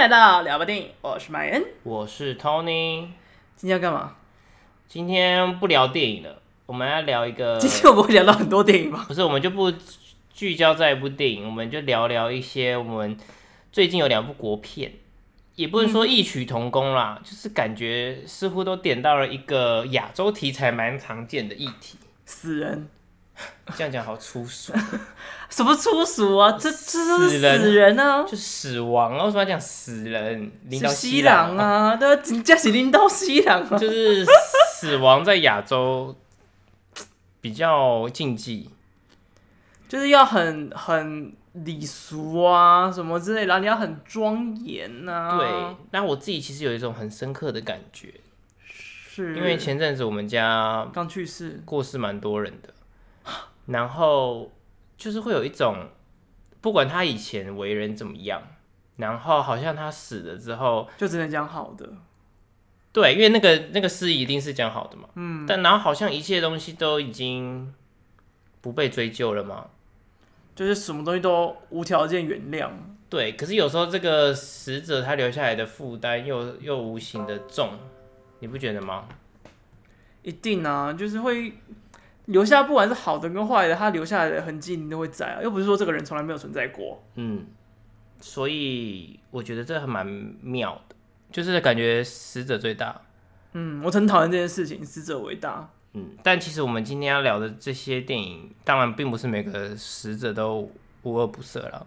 [0.00, 3.06] 来到聊吧电影，我是麦恩，我是 Tony。
[3.54, 4.16] 今天要干嘛？
[4.88, 7.58] 今天不聊电影了，我们要聊一个。
[7.58, 9.04] 今天我们会聊到很多电影吗？
[9.08, 9.70] 不是，我们就不
[10.32, 13.14] 聚焦在一部电影，我们就聊聊一些我们
[13.70, 14.90] 最近有两部国片，
[15.56, 22.88] 也不能说异曲同工啦，嗯、就是感觉似乎都点到了一个亚洲题材蛮常见的议题——死人。
[23.76, 24.72] 这样讲好粗俗，
[25.48, 26.52] 什么粗俗啊？
[26.52, 26.76] 这这
[27.28, 29.24] 是死人啊，就死亡啊！
[29.24, 30.50] 为什么要讲死人？
[30.64, 34.26] 领导西郎啊，对，这是领导西郎啊， 就是
[34.74, 36.16] 死亡在亚洲
[37.40, 38.70] 比较禁忌，
[39.88, 45.36] 就是要很很礼俗啊，什么之类的，然后你要很庄严呐。
[45.38, 48.14] 对，但我自己其实有一种很深刻的感觉，
[49.08, 52.74] 是因为前阵子我们家刚去世，过世蛮多人的。
[53.66, 54.50] 然后
[54.96, 55.88] 就是会有一种，
[56.60, 58.42] 不管他以前为人怎么样，
[58.96, 61.88] 然后好像他死了之后，就只能讲好的。
[62.92, 65.08] 对，因为那个那个诗一定是讲好的嘛。
[65.14, 65.46] 嗯。
[65.46, 67.72] 但然后好像一切东西都已经
[68.60, 69.68] 不被追究了嘛，
[70.56, 72.70] 就是什么东西都无条件原谅。
[73.08, 77.78] 对，可是有时候这个死者他留下来的负担又又无形的重，
[78.40, 79.06] 你不觉得吗？
[80.22, 81.54] 一定啊，就是会。
[82.30, 87.02] 留下不管是好的跟坏的，他留下来的痕迹你都会在啊，又不是说这个人从来没有存在过。
[87.16, 87.44] 嗯，
[88.20, 90.06] 所以我觉得这还蛮
[90.40, 90.94] 妙的，
[91.32, 93.00] 就是感觉死者最大。
[93.52, 95.68] 嗯，我很讨厌这件事情，死者为大。
[95.94, 100.70] 嗯，但其实我们今天要聊的这些电影，当然并不是每个死者都
[101.02, 101.86] 无恶不赦了。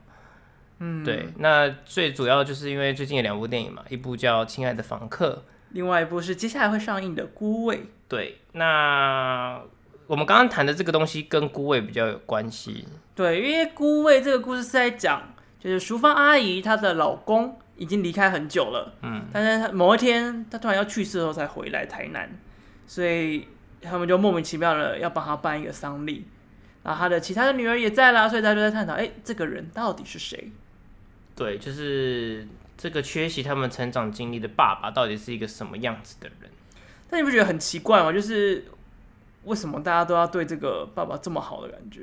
[0.80, 7.78] 嗯，对，那最主要就是因为最近有两部电影嘛，一部叫《亲爱的房客》，另外一部是接下来会上映的《孤味》。
[8.09, 9.61] 对，那。
[10.14, 22.30] 我们刚刚谈的这个东西跟孤味比较有关系，对，因为孤味这个故事是在讲，就是淑芳阿姨她的老公已经离开很久了，嗯，但是她某一天她突然要去世的时候才回来台南，
[22.86, 23.47] 所以
[23.81, 26.28] 他们就莫名其妙的要帮他办一个丧礼，
[26.84, 30.51] 然后他的其他的女儿也在啦，所以大家就在探讨，哎，这个人到底是谁？
[31.35, 32.47] 对，就是
[32.78, 36.51] 这个缺席他们成长经历的爸爸到底是一个什么样子的人？
[37.09, 38.13] 但你不觉得很奇怪吗？
[38.13, 38.66] 就是。
[39.46, 42.02] 为什么大家都要对这个爸爸这么好的感觉？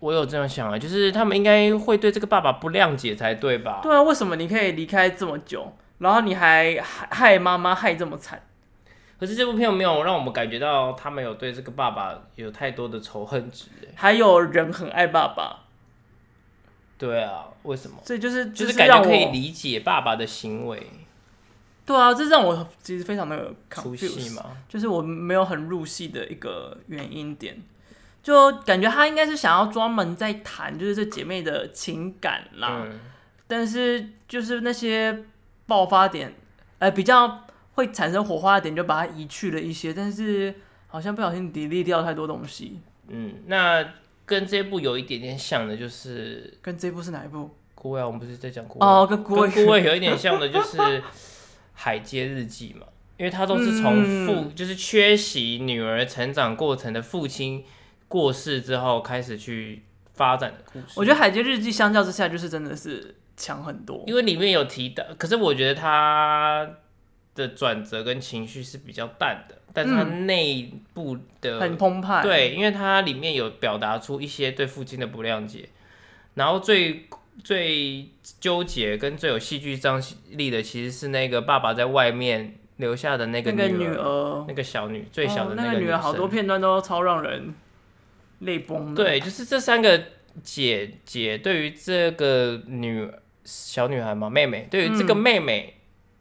[0.00, 3.80] 我有这样想啊，就是他们应该会对这个爸爸不谅解才对吧？
[3.82, 8.42] 对啊，为什么你可以离开这么久，然后你还害害妈妈害这么惨？
[9.20, 15.60] 可是这部片没有让我们感觉到他们有对这个爸爸有太多的仇恨值，还有人很爱爸爸。
[16.98, 17.98] 对啊，为什么？
[18.04, 20.84] 所以就是就是感觉可以理解爸爸的行为。
[21.84, 27.60] 对啊，这让我其实非常的 confused 嘛，就是我没有很入戏的一个原因点，
[28.22, 33.00] 就感觉他应该是想要专门在谈就是这姐妹的情感啦，嗯、
[33.48, 35.24] 但是就是那些
[35.66, 36.32] 爆发点，
[36.78, 40.54] 呃，比较会产生火花的点就把它移去了一些，但是
[40.86, 42.78] 好像不小心 delete 掉太多东西。
[43.08, 43.84] 嗯，那
[44.24, 47.50] 跟这部有一点点像的，就是跟这部是哪一部？
[47.74, 50.78] 孤味，我们不是在讲孤味哦，跟孤味有一点像的，就是。
[51.72, 57.64] 海街日记嘛，因为他都是从父、嗯、就是缺席女儿成长过程的父亲
[58.08, 59.82] 过世之后开始去
[60.14, 60.86] 发展的故事。
[60.96, 66.68] 我觉得海街日记相较之下就是真的是强很多，因为里面有提到，可是我觉得他
[67.34, 72.22] 的转折跟情绪是比较淡的，但是他内部的、嗯、很澎湃。
[72.22, 75.68] 对，因为它里面有表达出一些对父亲的不谅解，
[76.34, 77.06] 然后最。
[77.42, 78.08] 最
[78.40, 80.00] 纠结跟最有戏剧张
[80.30, 87.54] 力的，其实是那个爸爸在外面留下的那个女儿，那个女儿，那个小女，最小的那个、哦、那个女儿，好多片段都超让人
[88.40, 88.94] 泪崩。
[88.94, 90.02] 对，就是这三个
[90.42, 93.10] 姐姐对于这个女
[93.44, 95.74] 小女孩嘛，妹妹，对于这个妹妹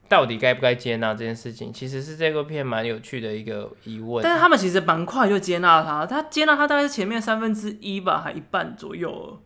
[0.08, 4.24] 到底该不该接纳这件事情，嗯、其实是这个片蛮有趣的一个疑问。
[4.24, 9.40] 但是他们其实蛮快就接纳她，她接纳她大概是前面三分之一吧，还一半左右。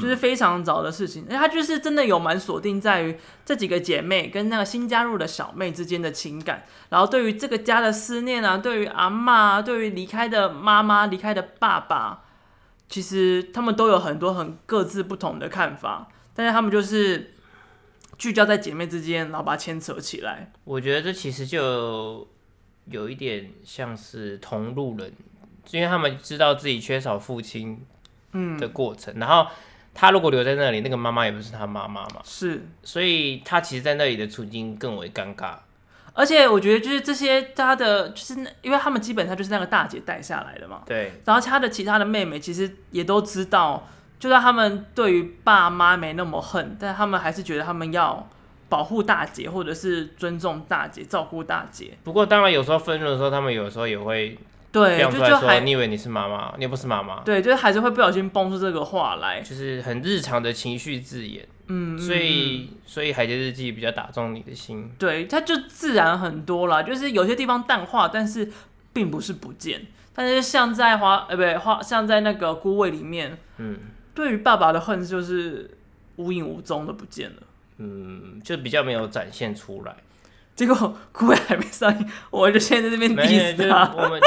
[0.00, 12.24] 就是非常早的事情，而他就是真的有蛮锁定在于这几个姐妹跟那个新加入的小妹之间的情感，然后对于这个家的思念啊，对于阿妈啊，对于离开的妈妈、离开的爸爸，
[12.88, 17.34] 其实他们都有很多很各自不同的看法，但是他们就是
[18.18, 20.52] 聚焦在姐妹之间，然后把它牵扯起来。
[20.64, 22.28] 我觉得这其实就
[22.86, 25.12] 有一点像是同路人，
[25.70, 27.80] 因为他们知道自己缺少父亲，
[28.32, 29.50] 嗯的过程，然后。
[29.94, 35.54] 他如果留在那里，那个妈妈也不是他妈妈嘛，是，所以他其实，在那里的处境更为尴尬。
[36.12, 41.12] 而且我觉得，就是这些他的，就是因为他们基本上就是那个大姐带下来的嘛，对。
[41.24, 43.86] 然后他的其他的妹妹其实也都知道，
[44.18, 48.28] 就算他们对于爸妈没那么恨，但他们还是觉得他们要
[48.68, 51.96] 保护大姐，或者是尊重大姐、照顾大姐。
[52.02, 54.36] 不过当然有时候愤怒的时候，他们有时候也会
[54.80, 57.20] 对，就就还你以为你是妈妈，你又不是妈妈。
[57.22, 61.46] 对，就是还是会不小心蹦出这个话来，就是很日常的情绪字眼。
[61.66, 64.90] 嗯，所以所以《海街日记》比较打中你的心。
[64.98, 68.50] 对，它就自然很多啦，就是有些地方淡化，但是
[68.92, 69.86] 并不是不见。
[70.14, 73.78] 但是像在花，呃，不对，花像在那个孤味里面，嗯，
[74.14, 75.70] 对于爸爸的恨就是
[76.16, 77.42] 无影无踪的不见了，
[77.76, 79.94] 嗯，就比较没有展现出来。
[80.58, 83.94] 结果孤味还没上映，我就先在这边 diss 他。
[83.96, 84.20] 我们，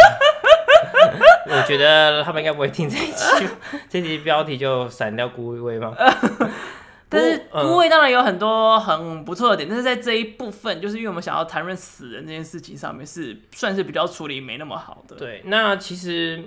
[1.51, 3.45] 我觉得他们应该不会听这一期，
[3.89, 5.93] 这集标题就闪掉孤味吗？
[7.09, 15.17] 但是孤味当然有很多很不错的点，嗯、但是在这一部分，就是因为我们想要谈论死人这件事情上面，是算是比较处理没那么好的。
[15.17, 16.41] 对，那其实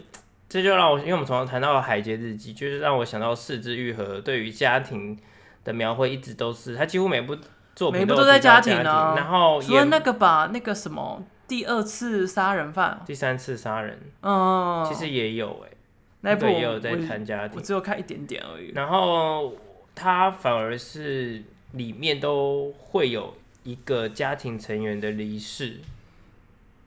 [0.48, 5.18] 这就让我，因为我们从头谈到《海街日记》，就是让我想到四肢愈合对于家庭
[5.62, 7.36] 的描绘一直都是，他几乎每部
[7.74, 9.14] 作品都，每部都在家庭呢。
[9.16, 15.76] 然后除了那个吧，那个什么第二次杀人犯，第三次杀人，嗯，其实也有哎、欸，
[16.20, 18.72] 那部也有在谈家庭，我只有看一点点而已。
[18.74, 19.52] 然后。
[19.96, 21.40] 他反而是
[21.70, 23.32] 里面都会有
[23.62, 25.78] 一个家庭成员的离世，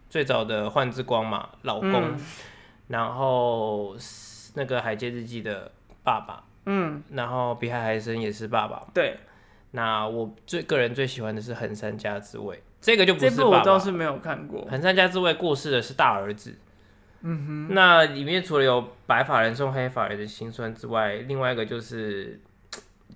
[0.10, 2.19] 最早的幻之光嘛，老公，嗯、
[2.90, 3.95] 然后
[4.56, 5.72] 那个海街日记的
[6.04, 9.18] 爸爸，嗯，然后比海还深也是爸爸，对。
[9.72, 14.68] 那我最个人最喜欢的是横山家之味，这个就这部我倒是没有看过。
[14.69, 16.56] 横山家之味过世的是大儿子，
[17.22, 17.74] 嗯哼。
[17.75, 22.40] 那里面除了有白发人送黑发人的心酸之外，另外一个就是。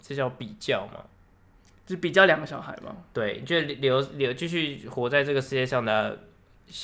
[0.03, 0.93] 这叫比较嘛？
[1.85, 2.95] 就比较两个小孩嘛？
[3.13, 6.17] 对，就留留继续活在这个世界上的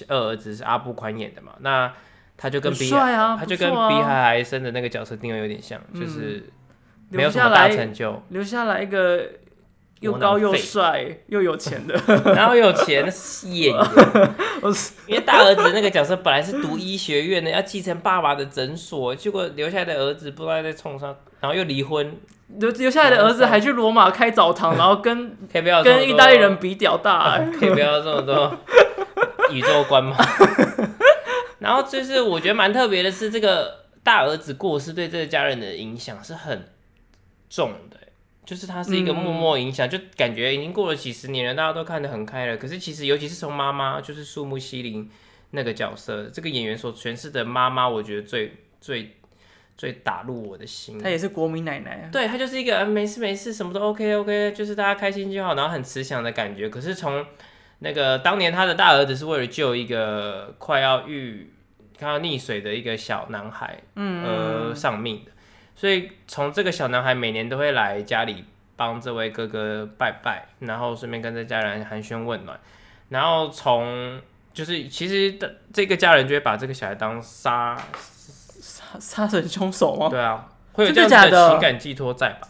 [0.08, 1.54] 二儿子是阿布宽演的嘛？
[1.62, 1.92] 那
[2.38, 6.48] 他就跟比，他就跟比海还生的那个角色定位有点像，嗯、就是
[7.10, 9.32] 没有什么大成就，留下来一个
[10.00, 11.96] 又高又帅又有钱的，
[12.34, 13.86] 然后又有钱是演员，
[15.08, 22.16] 因为大儿子那个角色本来是读医学院的，要继承爸爸的诊所，结果留下来的儿子不知道在冲上，然后又离婚。
[22.60, 28.58] 留留下来的儿子还去罗马开澡堂，然后跟可不要跟意大利人比屌大， 欸，可以不要这么多
[29.52, 30.16] 宇宙观吗？
[31.60, 36.70] 然后就是我觉得蛮特别的是，这个大儿子过世对这个家人的影响是很
[37.50, 37.97] 重的，欸，
[38.48, 42.58] 就是它是一个默默影响，嗯、就感觉已经过了几十年了，大家都看得很开了。
[42.58, 45.08] 可是其实尤其是从妈妈，就是树木希林
[45.52, 49.14] 那个角色，这个演员所诠释的妈妈，我觉得最最。
[49.78, 56.68] 最打入我的心，她也是国民奶奶，啊对，她就是一个、嗯、没事没事，什么都 OK OK，就是大家开心就好，然后很慈祥的感觉。
[56.68, 57.24] 可是从
[57.78, 61.54] 那个当年他的大儿子是为了救一个快要遇
[62.00, 65.32] 快要溺水的一个小男孩，嗯，而丧命的，
[65.78, 68.44] 所以从这个小男孩每年都会来家里
[68.76, 72.60] 帮这位哥哥拜拜，然后顺便跟这家人寒暄问暖，
[73.10, 74.20] 然后从
[74.52, 77.78] 就是其实的这个家人就会把这个小孩当杀。
[78.60, 80.10] 杀杀人凶手吗？
[80.10, 82.48] 对啊，会有这样的情感寄托在吧？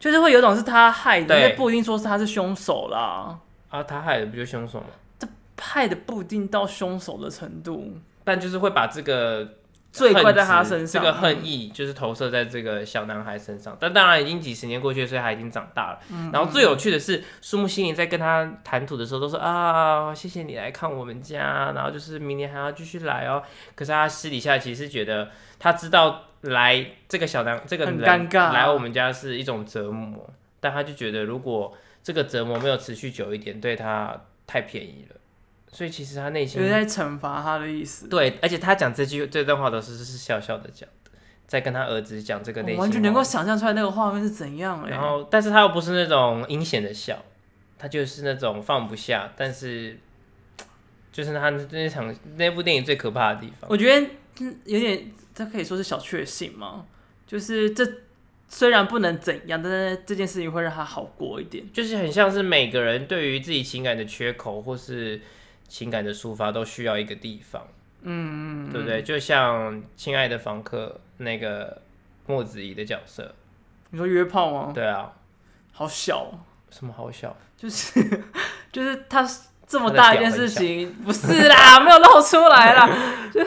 [0.00, 3.38] 就是会有种是他害的，因为不一定说是他是凶手啦。
[3.68, 4.86] 啊，他害的不就凶手吗？
[5.20, 5.28] 这
[5.58, 9.48] 害的不一定到凶手的程度，但就是会把这个。
[9.92, 13.76] 罪怪在他身上，这个恨意就是投射在这个小男孩身上。
[13.78, 15.98] 但当然，已经几十年过去了，所以他已经长大了。
[16.10, 23.42] 嗯、然后最有趣的是，树木心林在跟他谈吐的时候，都说啊，谢谢你来看我们家，然后就是明年还要继续来哦。
[23.74, 25.28] 可是他私底下其实觉得，
[25.58, 35.16] 他知道来这个小男这个人很尴尬来我们家是一种折磨，但他就觉得如果这个折磨没有持续久一点，对他太便宜了。
[35.74, 38.06] 所以其实他内心有在惩罚他的意思。
[38.06, 41.10] 对，而且他讲这句这段话的时候是笑笑的讲的，
[41.46, 42.78] 在跟他儿子讲这个内心。
[42.78, 44.86] 完全能够想象出来那个画面是怎样。
[44.86, 47.24] 然后，但是他又不是那种阴险的笑，
[47.78, 49.32] 他就是那种放不下。
[49.34, 49.98] 但是，
[51.10, 53.70] 就是他那场那部电影最可怕的地方。
[53.70, 54.06] 我觉得
[54.66, 56.84] 有点，这可以说是小确幸吗。
[57.26, 57.82] 就是这
[58.46, 61.64] 虽然不能怎样，但是这件事情会让他好过一点。
[61.72, 65.18] 就是很像是每个人对于自己情感的缺口，或是。
[65.72, 67.66] 情感的抒发都需要一个地方，
[68.02, 69.02] 嗯嗯，对不对？
[69.02, 71.80] 就像《亲爱的房客》那个
[72.26, 73.34] 莫子怡的角色，
[73.88, 74.70] 你说约炮吗？
[74.74, 75.14] 对啊，
[75.72, 76.30] 好小，
[76.68, 77.34] 什么好小？
[77.56, 78.22] 就是
[78.70, 79.26] 就是他
[79.66, 82.86] 这么大一件事情，不是啦，没有露出来啦，
[83.32, 83.42] 就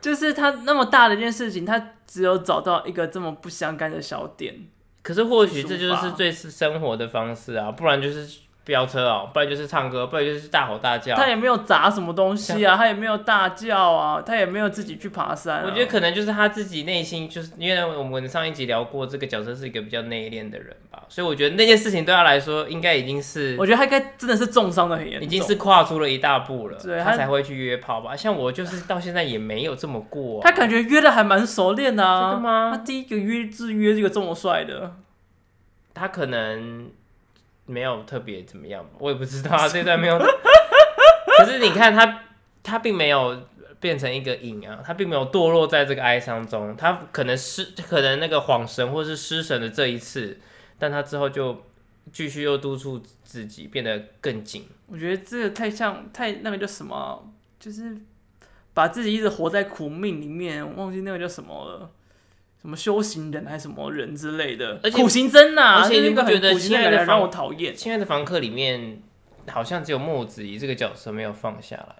[0.00, 4.66] 就是他那么大的一件事情，他只有找到一个这么不相干的小点。
[5.02, 8.48] 可是或许这就是最是生活的方式啊，不然就是。
[8.70, 11.16] 飙车哦，不然就是唱歌，不然就是大吼大叫。
[11.16, 15.64] 他也没有砸什么东西啊，他也没有大叫啊，他也没有自己去爬山啊。
[15.66, 28.14] 我觉得可能就是他自己内心，就是因为我们上一集聊过，这个角色是一个比较内敛的人吧，所以我觉得那件事情对他来说应该已经是，我觉得他应该真的是重伤的很严重，已经是跨出了一大步了，对他才会去约炮吧。
[28.14, 32.70] 像我就是到现在也没有这么过、啊，他感觉约的还蛮熟练的啊，真的吗？
[32.72, 34.94] 他第一个约是约这个这么帅的，
[35.92, 36.90] 他可能
[37.66, 40.18] 没有特别怎么样，我也不知道啊， 这段没有。
[41.38, 42.22] 可是你看他，
[42.62, 43.42] 他并没有。
[43.80, 50.38] 变成一个影啊，他并没有堕落在这个哀伤中，他可能失，可能那个恍神或是失神的这一次，
[50.78, 51.64] 但他之后就
[52.12, 54.68] 继续又督促自己变得更紧。
[54.86, 57.96] 我觉得这个太像太那个叫什么，就是
[58.74, 61.90] 把自己一直活在苦命里面，忘记那个叫什么了，
[62.62, 67.74] 什么修行人还是什么人之类的，而且苦行僧呐、啊，而且你不觉得亲爱的让我讨厌？
[67.74, 69.00] 亲爱的房客里面
[69.48, 71.96] 好像只有墨子怡这个角色没有放下来。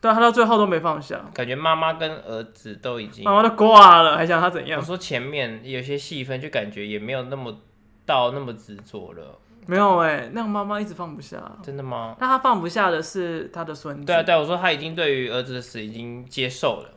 [0.00, 4.80] 对，他到最后都没放下，感觉妈妈跟儿子都已经妈妈都挂了，还想他怎样？
[4.80, 7.56] 我说前面有些戏份，就感觉也没有那么
[8.04, 9.38] 到那么执着了。
[9.66, 11.40] 没有哎、欸，那个妈妈一直放不下。
[11.62, 12.16] 真的吗？
[12.18, 14.04] 那他放不下的是他的孙子。
[14.04, 16.90] 对啊，对啊，我说他已经对于儿子的死已经接受了。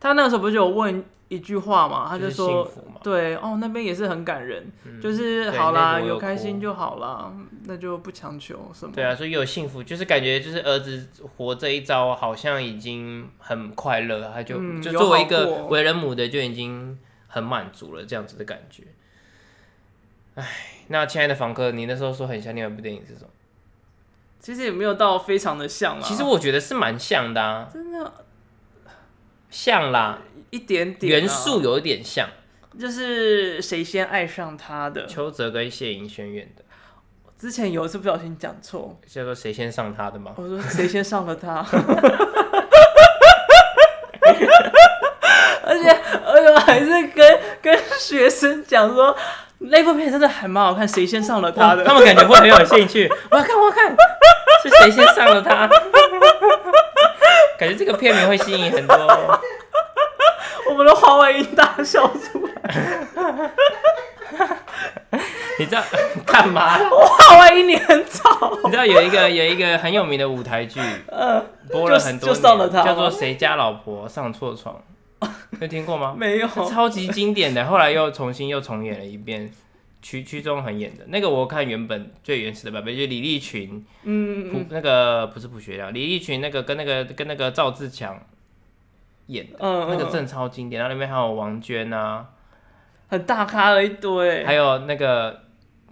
[0.00, 1.04] 他那个时候不是有问？
[1.30, 7.32] 一句话嘛，他就说，就是、对哦，那边也是很感人，嗯、就是好啦，有开心就好啦，
[7.66, 8.92] 那就不强求什么。
[8.92, 18.82] 对啊，所以有幸福，就是感觉就是儿子活这一招，好像已经很快乐，他就、嗯、就作为一个为人母的就已经很满足了，这样子的感觉。
[20.34, 20.44] 哎，
[20.88, 23.28] 那亲爱的房客，你那时候说很像另外一部电影是什么？
[24.40, 28.12] 其实也没有到非常的像啊，其实我觉得是蛮像的啊，真的
[29.50, 30.20] 像啦。
[30.50, 32.28] 一点点、啊、元素有一点像，
[32.76, 35.06] 就是谁先爱上他的？
[35.06, 36.64] 邱泽跟谢盈萱演的。
[37.38, 40.32] 之前有一次不小心讲错，叫做谁先上他的吗？
[40.36, 41.64] 我说谁先上了他，
[45.62, 45.88] 而且
[46.26, 49.16] 而且我还是跟跟学生讲说
[49.58, 51.84] 那部片真的还蛮好看，谁先上了他的？
[51.84, 53.08] 他们感觉会很有兴趣。
[53.30, 53.96] 我要看，我要看，
[54.64, 55.70] 是谁先上了他？
[57.60, 58.96] 感觉这个片名会吸引很多。
[60.70, 63.50] 我们的华为音大笑出来，
[65.58, 65.82] 你知道
[66.24, 66.78] 干嘛？
[66.88, 68.58] 华为音你很吵。
[68.64, 71.38] 你知道有一个有一个很有名的舞台剧，呃，
[71.70, 74.82] 播了很多年，叫做《谁家老婆上错床》，
[75.60, 76.14] 有听过吗？
[76.16, 79.52] 没有，超级经典的，后来又重新又重演了一遍，
[80.02, 88.20] 屈屈中恒演的那个，我看原本最原始的版本，就是李立群，嗯，嗯，那个不是卜学亮，李立群那个跟那个跟那个赵自强。
[89.26, 92.30] 演的，嗯，那个真的超经典，然后里面还有王娟啊，
[93.06, 95.42] 很大咖的一堆，还有那个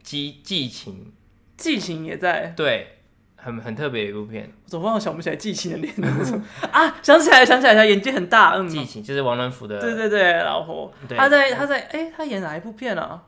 [0.02, 1.12] 激激情，
[1.56, 2.98] 激情也在，对，
[3.36, 4.50] 很很特别的一部片。
[4.64, 5.94] 我怎么我想不起来激情的脸
[6.72, 6.96] 啊？
[7.00, 13.22] 想起来，想起来，他眼睛很大，嗯，激情就是王仁甫的，对对对，老婆，他在他在哎，他演哪一部片啊？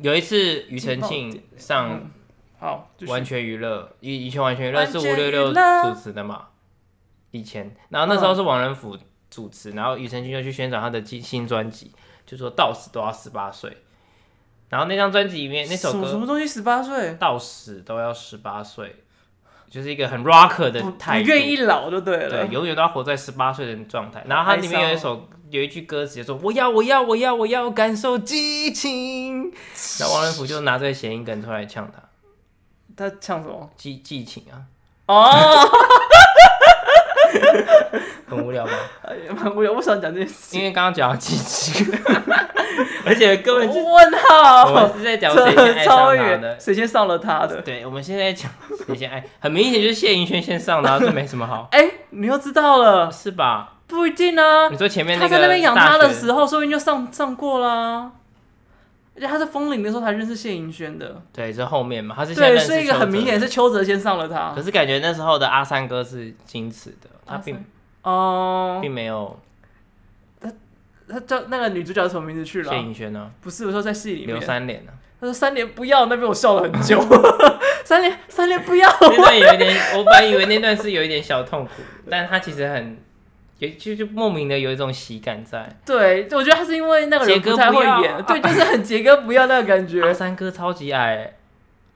[0.00, 2.10] 有一次庾澄庆上
[2.58, 6.48] 好完全娱乐，以以前完全娱乐是五六六主持的嘛，
[7.30, 8.98] 以前，然后那时候是王仁甫。
[9.32, 11.92] 主持，然后庾澄庆就去宣传他的新新专辑，
[12.26, 13.76] 就说到死都要十八岁。
[14.68, 17.14] 然后那张专辑里面那首歌什么东西十八岁？
[17.14, 19.04] 到死都要十八岁，
[19.70, 24.24] 就是一个很 rock 的态度，不愿意老就对了，对，永远都要活在十八岁的状态。
[24.26, 29.52] 然后它里面有一首有一句歌词就说我要我要我要我要感受激情。
[29.98, 32.02] 然后王仁甫就拿这个谐音梗出来呛他，
[32.96, 33.70] 他呛什么？
[33.76, 34.62] 激激情啊！
[35.06, 35.68] 哦。
[38.28, 38.72] 很无聊吗？
[39.02, 39.72] 哎呀，蛮无聊。
[39.72, 41.84] 我想讲这件事，因为刚刚讲激情，
[43.04, 47.60] 而且各位问号，我们是在讲谁先爱上他的，谁先上了他的。
[47.62, 48.48] 对，我们现在讲
[48.86, 51.68] 谁先爱，很明显就是谢盈萱先上的，这没什么好。
[51.72, 53.79] 哎、欸，你又知道了，是吧？
[53.90, 54.68] 不一定啊。
[54.70, 58.12] 你说前面他在那边养他的时候，说不定就上上过啦。
[59.16, 61.20] 而且他在风铃的时候才认识谢盈萱的。
[61.32, 64.52] 对，这后面嘛，他是对，所以一个很明显是邱泽先上了他。
[64.54, 67.62] 可是感觉那时候的阿三哥是矜持的，他并。
[68.02, 69.38] 哦，并没有，
[70.40, 70.50] 他
[71.06, 72.70] 他叫那个女主角什么名字去了？
[72.70, 73.30] 谢盈萱呢？
[73.42, 74.28] 不是，我说在戏里面。
[74.28, 74.92] 刘三连呢？
[75.20, 76.98] 他说三连不要，那边我笑了很久。
[77.84, 82.96] 三连三连不要，那段有一点，我本来以为那段是有一点小痛苦，但他其实很，
[83.60, 85.68] 就就就莫名的有一种喜感在。
[85.84, 90.00] 对，我觉得他是因为那个人不太会演，对，就是很杰哥不要那个感觉。
[90.06, 91.34] 阿三哥超级矮，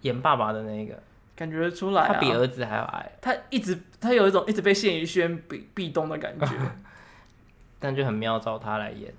[0.03, 0.95] 演爸爸的那个。
[1.37, 3.11] 感觉出来、啊，他比儿子还要矮。
[3.21, 6.47] 他一直，他有一种一直被谢宇轩壁壁咚的感觉，
[7.81, 9.13] 但就很妙，找他来演。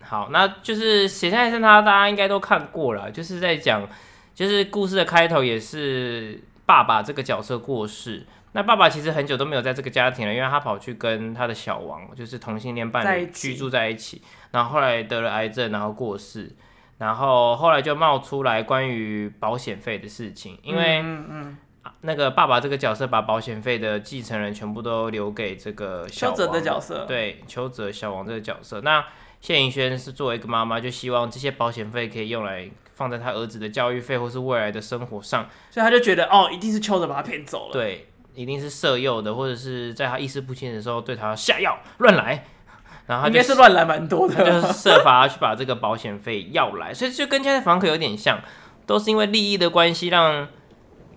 [0.00, 3.84] 好，那就是谁先爱上他，大家应该都看过了，就是在讲，
[4.32, 8.24] 就是故事的开头也是爸爸这个角色过世。
[8.56, 16.56] 那爸爸其实很久都没有在这个家庭了，因为他跑去跟他的小王，就是同性恋伴侣居住在一起，然后后来得了癌症，然后过世。
[16.96, 21.56] 然后后来就冒出来关于保险费的事情，因为嗯嗯，
[22.00, 28.80] 那个爸爸这个角色把保险费的继承人全部都留给这个小邱泽的角色，对，邱泽小王这个角色。
[28.80, 29.04] 那
[29.42, 42.44] 谢盈萱是作为一个妈妈，就希望这些保险费可以用来放在他儿子的教育费或是未来的生活上，所以他就觉得哦，一定是邱泽把他骗走了，对，一定是色诱的，或者是在他意识不清的时候对他下药乱来。
[43.06, 48.40] 然后他应该是乱来蛮多的，就是设法去把这个保险费要来，所以就跟现在房客有点像，
[48.84, 50.48] 都是因为利益的关系，让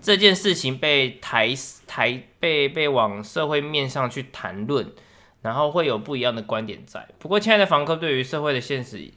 [0.00, 1.48] 这件事情被抬
[1.88, 4.88] 抬被被往社会面上去谈论，
[5.42, 7.08] 然后会有不一样的观点在。
[7.18, 9.10] 不过，亲爱的房客对于社会的现实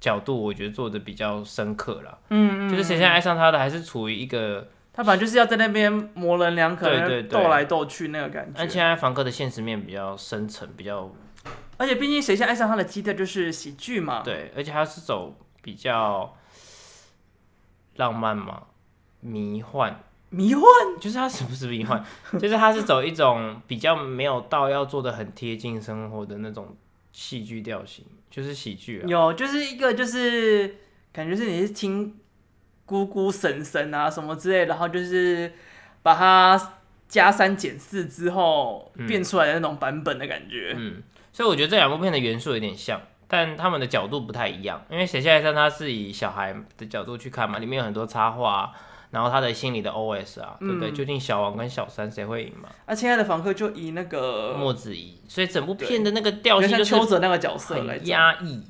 [0.00, 2.20] 角度，我觉得做的比较深刻了。
[2.30, 8.52] 嗯，嗯嗯，就是谁现在爱上他的，还是处于一个他反正就是要在那边模棱两可，对对对，斗来斗去那个感觉。
[8.56, 11.12] 那亲爱的房客的现实面比较深沉，比较。
[11.76, 16.36] 而且毕竟谁先爱上他的基调就是喜剧嘛，对，而且他是走比较
[17.96, 18.62] 浪漫嘛，
[19.18, 19.96] 迷幻，
[20.30, 20.62] 迷幻
[21.00, 22.02] 就是他 是不是迷幻？
[22.38, 26.76] 就是他是走一种比较没有到要做的很贴近生活的那种
[27.10, 29.04] 戏剧调型，就是喜剧啊。
[29.08, 30.76] 有，就是一个就是
[31.12, 32.16] 感觉是你是听
[32.86, 35.52] 姑姑婶婶啊什么之类，然后就是
[36.02, 36.72] 把它
[37.08, 40.94] 加三减四之后变出来的那种版本的感觉，嗯。
[40.96, 41.02] 嗯
[41.34, 44.80] 所以我觉得这两部片的元素有点像，但他们的角度不太一样。
[44.88, 48.72] 因为《谁先爱上他》是以小孩的角度去看嘛，里面有很多插画，
[49.10, 50.92] 然后他的心里的 OS 啊，对不对？
[50.92, 52.68] 嗯、究竟小王跟小三谁会赢嘛？
[52.86, 58.62] 啊，亲爱的房客就以那个莫子怡，所以整部片的那个调性就是邱泽那个角色来压抑，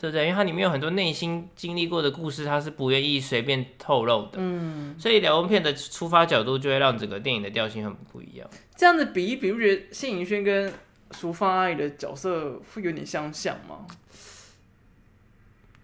[0.00, 0.22] 对不对？
[0.22, 4.38] 因为它里面有很多内心经历过的故事，他是不愿意随便透露的。
[4.38, 8.48] 嗯，所以两部片的出发角度就会让整个电影的调性很不一样。
[8.74, 10.72] 这样子比一比，不觉得谢盈萱跟
[11.10, 13.86] 淑芳阿姨的角色会有点相像吗？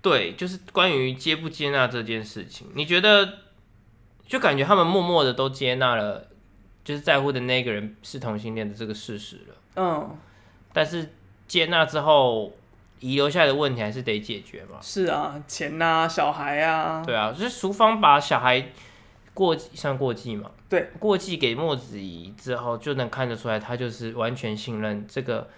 [0.00, 3.40] 对，就是关于接不接纳这件事情，你觉得
[4.26, 6.28] 就感觉他们默默的都接纳了，
[6.82, 9.54] 就是在乎的那个人是同性恋的这个事实了。
[9.74, 10.16] 嗯，
[10.72, 11.12] 但是
[11.46, 12.52] 接纳之后
[13.00, 14.78] 遗留下来的问题还是得解决嘛？
[14.80, 17.02] 是啊，钱啊，小孩啊。
[17.04, 18.68] 对啊，就是淑芳把小孩
[19.34, 20.50] 过算过继嘛。
[20.68, 25.48] 对，过继给莫子怡之后，就能看得出来，他就是完全信任这个。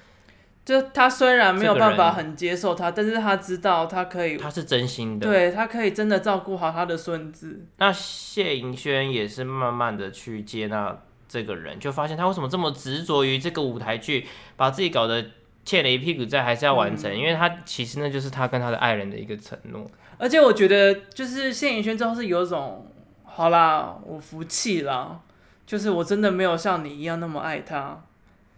[0.64, 7.64] 就他虽然没有办法很接受他，但是他知道他可以，他是真心的，对，他可以真的照顾好他的孙子。
[7.78, 10.94] 那谢盈萱也是慢慢的去接纳
[11.26, 15.24] 这个人，就发现他为什么这么执着于这个舞台剧，把自己搞得
[15.68, 19.86] 欠了一屁股债，还是要完成，嗯、因为他其实那就是他跟他的爱人的一个承诺。
[20.16, 22.86] 而且我觉得，就是谢盈萱之后是有种。
[23.24, 25.20] 好啦，我服气了，
[25.64, 28.02] 就是我真的没有像你一样那么爱他，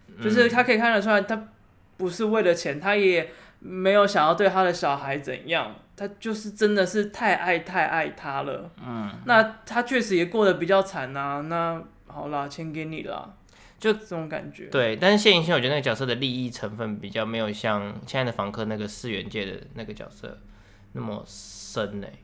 [0.07, 1.49] 嗯、就是他可以看得出来，他
[1.97, 8.71] 不是为了钱，他也没有想要对他的小孩怎样，他就是真的是太爱太爱他了。
[8.83, 11.41] 嗯，那他确实也过得比较惨啊。
[11.41, 13.35] 那好啦，钱给你了，
[13.81, 14.67] 就这种感觉。
[14.67, 20.37] 对，但是谢盈萱，我觉得那个角色的利益成分比较没有像亲爱的房客那个四元界的那个角色
[20.93, 22.19] 那么深呢、欸。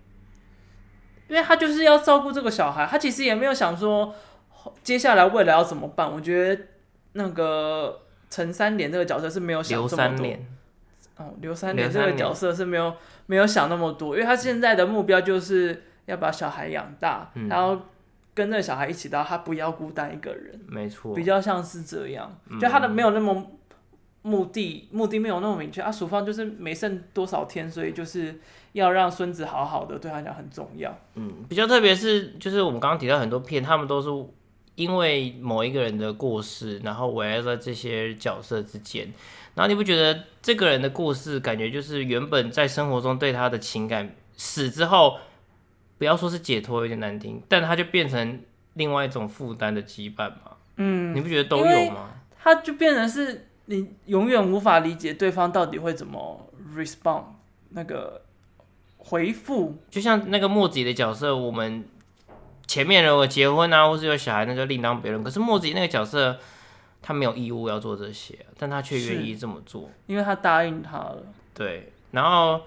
[1.27, 4.15] 因为他就是要照顾这个小孩，他其实也没有想说
[4.83, 6.09] 接下来未来要怎么办。
[6.09, 6.63] 我觉得
[7.13, 10.25] 那个陈三连这个角色是没有想这么多。
[11.17, 17.81] 哦，刘三连这个角色是没有没有想那么多，因为他现在的目标就是要把小孩养大，嗯、然后
[18.37, 20.59] 跟那个小孩一起到他不要孤单一个人。
[20.67, 23.57] 没错，比较像是这样，就他的没有那么
[24.21, 25.81] 目的，目的没有那么明确。
[25.81, 28.39] 啊，淑芳就是没剩多少天，所以就是。
[28.73, 30.95] 要让孙子好好的，对他讲很重要。
[31.15, 34.09] 嗯，比较特别是，就是我们刚刚提到很多片，他们都是
[34.75, 39.11] 因为某一个人的过世，然后围绕在这些角色之间。
[39.55, 45.17] 然后你不觉得这个人的故事，感觉就是原本在生活中对他的情感，死之后，
[45.97, 48.41] 不要说是解脱，有点难听，但他就变成
[48.73, 50.57] 另外一种负担的羁绊嘛。
[50.77, 52.11] 嗯，你不觉得都有吗？
[52.39, 57.23] 他就变成是你永远无法理解对方到底会怎么 respond
[57.69, 58.21] 那个。
[58.99, 61.87] 回复就像那个墨子仪的角色，我们
[62.65, 65.23] 前面如果结婚啊，或是有小孩，那就另当别论。
[65.23, 66.37] 可是墨子仪那个角色，
[67.01, 71.23] 他没有义务要做这些，但他却愿意这么做，因为他答应他了。
[71.53, 72.59] 对，然后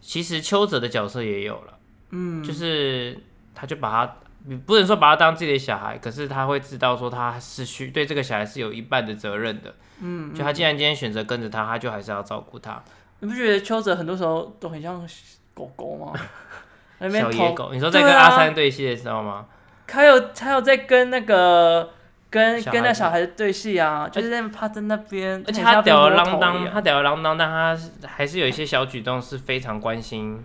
[0.00, 1.73] 其实邱泽的角色也有了，
[2.14, 3.18] 嗯，就是
[3.54, 4.16] 他就把他，
[4.64, 12.82] 不能说把他当自己的小孩，可是他会知道说他是需对这个小孩是有一半的责任的，嗯，嗯，就他既然今天选择跟着他，他就还是要照顾他。
[13.18, 15.06] 你不觉得邱泽很多时候都很像？
[15.54, 16.12] 狗狗吗？
[16.98, 19.46] 小野狗，你说在跟阿三对戏的时候吗？
[19.86, 21.90] 还有还有在跟那个
[22.28, 30.42] 跟跟那小孩子对戏啊，就是在趴在那边，而且他吊儿郎当，他吊儿郎当，但他还是有一些小举动是非常关心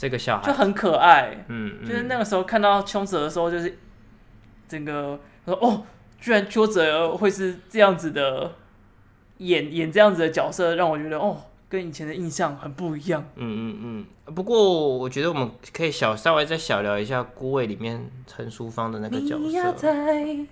[0.00, 1.44] 这个小孩就很可爱。
[1.48, 3.78] 嗯，嗯就是那个时候看到邱泽的时候，就是
[4.66, 5.82] 整个说哦，
[6.18, 8.52] 居然邱泽会是这样子的
[9.36, 11.36] 演演这样子的角色，让我觉得哦，
[11.68, 13.22] 跟以前的印象很不一样。
[13.36, 14.34] 嗯嗯嗯。
[14.34, 19.36] 不过我觉得我们可以小稍微再小聊一下《孤味》里面陈淑芳的那个角
[19.74, 19.92] 色。
[20.24, 20.48] 你，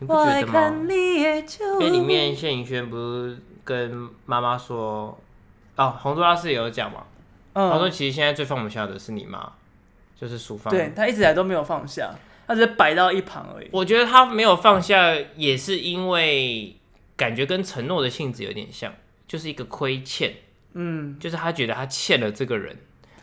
[0.00, 0.72] 你不觉得吗？
[0.88, 5.16] 因为里面谢盈萱不是跟妈妈说，
[5.76, 7.04] 哦，洪都拉斯也有讲嘛。
[7.54, 7.70] 嗯。
[7.70, 9.52] 他说其实现在最放不下的是你妈，
[10.20, 10.72] 就是淑芳。
[10.72, 12.14] 对，他一直以来都没有放下，
[12.46, 13.68] 他只是摆到一旁而已。
[13.72, 16.76] 我觉得他没有放下，也是因为。
[17.14, 18.92] 感觉跟承诺的性质有点像，
[19.28, 20.34] 就是一个亏欠，
[20.72, 22.76] 嗯，就是他觉得他欠了这个人，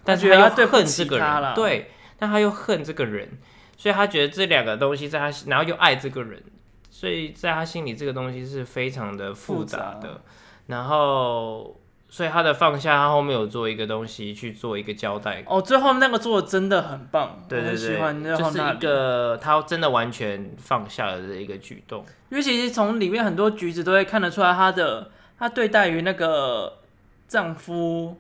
[0.06, 3.28] 但是他又恨这个人，对，但他又恨这个人，
[3.76, 6.42] 所以他觉得这两个东西在他，然后又爱这个人，
[6.90, 10.22] 所以在他心里这个东西是非常的复杂的，
[10.68, 11.79] 然后。
[12.12, 15.44] 所以他的放下，他后面有做一个东西去做一个交代。
[15.46, 22.04] 哦，最后那个做的真的很棒，对对对，喜欢就是一个他真的完全放下了的一个举动。
[22.30, 26.80] 因为其实从里面很多橘子都会看得出来，他的他对待于那个
[27.28, 28.18] 丈夫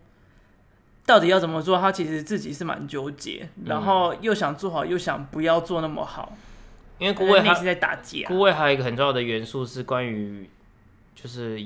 [1.07, 6.37] 到底要怎么做，他其实自己是蛮纠结，然后又想做好，又想不要做那么好。
[6.99, 10.47] 因为孤味他是在打架，孤味还有一个很重要的元素是关于
[11.15, 11.59] 就是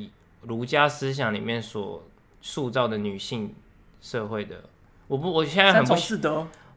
[0.43, 2.01] 儒家思想里面所。
[2.43, 3.55] 塑造的女性
[4.01, 4.65] 社会的，
[5.07, 6.19] 我不，我现在很不习，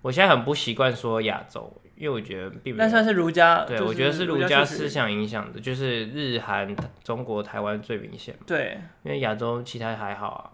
[0.01, 2.85] 我现在很不习惯说亚洲，因为我觉得并没有。
[2.85, 8.37] 那算是儒家，对，我觉得是儒家思想影响的，就是日韩、中国、台湾最明显。
[8.47, 10.51] 对，因为亚洲其他还好啊，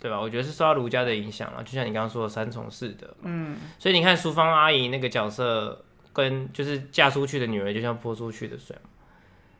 [0.00, 0.20] 对吧？
[0.20, 3.16] 我觉得是受到儒家的影响了，就像你刚刚说的三从四德。
[3.22, 8.90] 嗯，所以你看淑芳阿姨那个角色，跟就是嫁出去的女儿，就像泼出去的水嘛，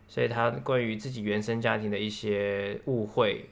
[0.09, 3.49] 所以她关于自己原生家庭的一些误会。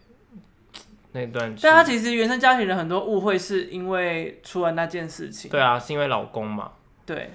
[1.16, 5.50] 那段，但他其实原生家庭的很多误会是因为出了那件事情。
[5.50, 6.72] 对啊，是因为老公嘛。
[7.06, 7.30] 对，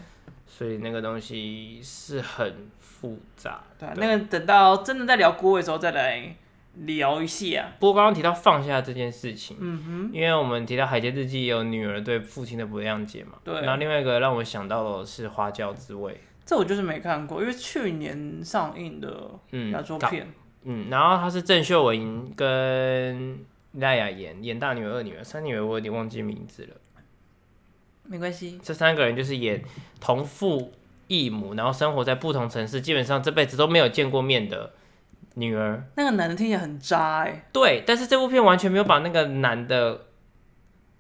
[0.46, 3.64] 所以那个东西是很复杂。
[3.80, 6.36] 对那个等到真的在聊孤味的时候再来
[6.86, 7.72] 聊一下。
[7.80, 13.40] 不过刚刚提到放下这件事情，嗯哼，因为我们提到《海街日记》有女儿对父亲的不谅解嘛。
[13.44, 13.62] 对。
[13.62, 16.14] 然后另外一个让我想到的是《花椒之味》，
[16.46, 19.32] 这我就是没看过，因为去年上映的
[19.72, 20.28] 亚洲片。
[20.64, 23.40] 嗯，然后他是郑秀文跟。
[23.74, 26.76] 赖雅妍演大女儿、二女儿、三女儿，我有点忘记名字了。
[28.04, 29.64] 没关系，这三个人就是演
[30.02, 30.74] 同父
[31.08, 34.74] 异母，然后生活在不同城市，基本上这辈子都没有见过面的
[35.36, 35.86] 女儿。
[35.96, 37.48] 那个男的听起来很渣哎。
[37.54, 40.08] 对，但是这部片完全没有把那个男的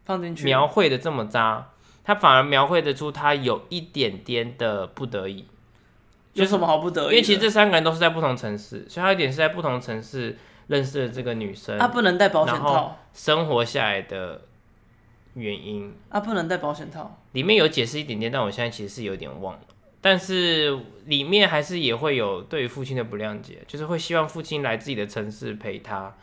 [0.05, 1.71] 放进去，描绘的这么渣，
[2.05, 5.45] 他反而描绘得出他有一点点的不得已。
[6.33, 7.15] 有什么好不得已？
[7.15, 10.37] 因为其实这三个人都是在不同城市，所以他有点是在不同城市。
[10.71, 14.41] 认识了这个女生，她不能戴保险套，生活下来的
[15.33, 19.61] 原因，啊，不能戴保险套，里面有解释一点点，但我现在其实是有点忘了。
[19.99, 26.15] 但是里面还是也会有对于父亲的不谅解，就是会希望父亲来自己的城市陪他，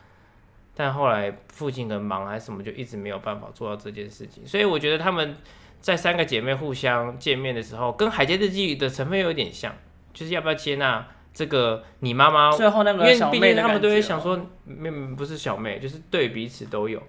[0.73, 4.45] 但后来父亲很忙还是什么，就一直没有办法做到这件事情。
[4.47, 5.37] 所以我觉得他们
[5.79, 9.73] 在三个姐妹互相见面的时候，跟《海街日记》的成分有点像，
[10.11, 11.07] 就是要不要接纳。
[11.33, 17.01] 这个你妈妈，最后那个小妹，因为毕竟他们都会想说，妹妹不是小妹，就是对彼此都有。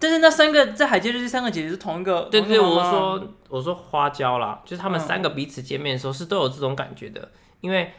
[0.00, 7.92] 但是那三个在海街日记三个姐姐是同一个，对对，我说我说花椒啦，就是他们三个彼此见面的时候是都有这种感觉的，因为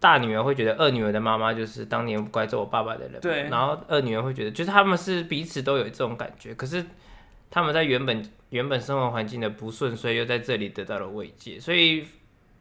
[0.00, 6.82] 大女儿会觉得二女儿的妈妈就是当年拐走我爸爸的人，对，然后二女儿会觉得就是他们是彼此都有这种感觉，可是
[7.50, 12.06] 他们在原本原本生活环境的不顺遂，又在这里得到了慰藉，所以。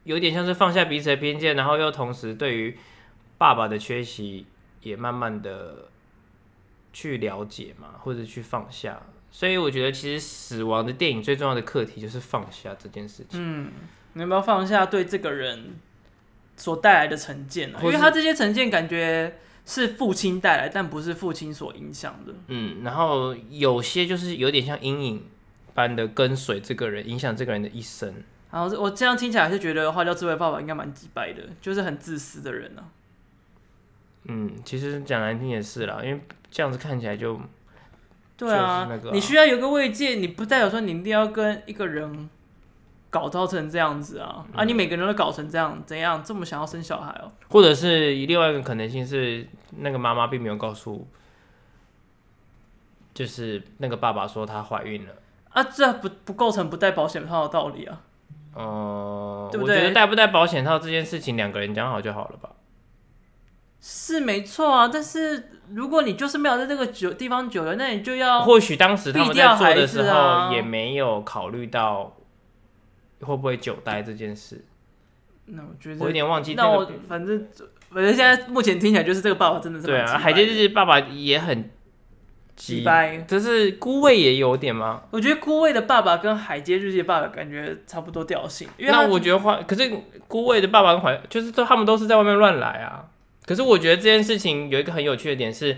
[0.03, 2.77] 有点像是放下彼此的偏见，然后又同时对于
[3.37, 4.45] 爸爸的缺席
[4.81, 5.89] 也慢慢的
[6.91, 9.01] 去了解嘛，或者去放下。
[9.29, 13.39] 所以我觉得其实死亡的电影最重要的课题就是放下这件事情。
[13.39, 13.71] 嗯，
[14.13, 15.75] 你有没有放下对这个人
[16.57, 17.79] 所带来的成见呢？
[17.81, 22.33] 因为他这些成见感觉是父亲带来，但不是父亲所影响的。
[22.47, 25.23] 嗯，然后有些就是有点像阴影
[25.73, 28.13] 般的跟随这个人，影响这个人的一生。
[28.51, 32.85] 然后我这样听起来是觉得花椒智慧爸爸应该蛮机掰的，就是很自私的人呢、啊。
[34.25, 37.39] 嗯，其实讲难听也是啦，因为这样子看起来就，
[38.37, 42.29] 对啊，那个啊，你需要有个慰藉，你不代表说你一定要跟一个人
[43.09, 47.31] 搞造成这样子啊，嗯、啊，你每个人都搞成这样，怎样这么想要生小孩哦？
[47.49, 51.07] 或者是另外一个可能性是，那个妈妈并没有告诉，
[53.13, 55.15] 就是那个爸爸说她怀孕了
[55.49, 58.01] 啊，这不不构成不带保险套的道理啊。
[58.53, 62.49] 哦、呃，我觉得戴不戴保险套这件事情，两个人讲好就好了吧？
[63.79, 72.17] 是没错啊，但是如果你就是没有在这个久地方久了，那你就要或许当时他们在做的时候也没有考虑到
[73.21, 74.65] 会不会久待这件事。
[75.45, 77.47] 那我觉得我有点忘记、那我反正
[77.89, 81.71] 反正现在目前听起来就是这个爸爸真的是对啊，海街日记爸爸也很。
[82.55, 85.01] 几掰，只是孤味也有点吗？
[85.11, 88.67] 我觉得孤味的爸爸跟海街日记的爸爸感觉差不多调性。
[88.77, 89.91] 那我觉得话，可是
[90.27, 93.05] 孤味的爸爸跟怀就是都他们都是在外面乱来啊。
[93.45, 95.75] 可是我觉得这件事情有一个很有趣的点是，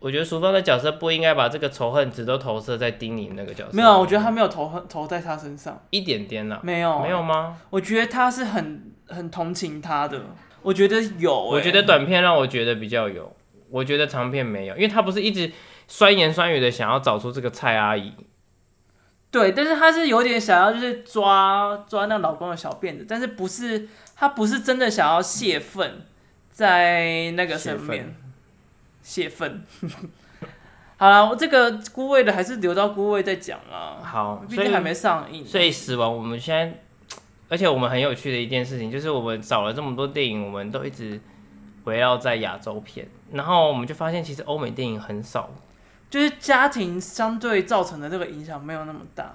[0.00, 3.70] 我觉得淑芳的角色不应该把这个仇恨值都投射在丁宁那个角色。
[3.72, 6.58] 没有，我觉得他没有投恨投在他身上一点点啊。
[6.62, 7.56] 没有，没有吗？
[7.70, 10.20] 我觉得他是很很同情他的。
[10.62, 13.32] 我觉得有、欸，我觉得短片让我觉得比较有，
[13.70, 15.50] 我觉得长片没有，因为他不是一直。
[15.90, 18.12] 酸言酸语的想要找出这个蔡阿姨，
[19.30, 26.04] 对，但是他是有点想要就是抓抓那老公的小辫子，但是不是他不是真的想要泄愤
[26.50, 28.14] 在那个上面
[29.00, 29.64] 泄愤。
[30.98, 33.96] 好了，我这个孤位的还是留到孤位再讲啊。
[34.02, 35.42] 好，毕竟还没上映。
[35.42, 37.16] 所以死亡，我们现在，
[37.48, 41.18] 而且我们很有趣的一件事情就是，我们找了这么多电影，我们都一直
[41.84, 45.50] 围绕在亚洲片，然后我们就发现其实欧美电影很少。
[46.10, 49.30] 就是家庭相对造成的这个影响没有那么大，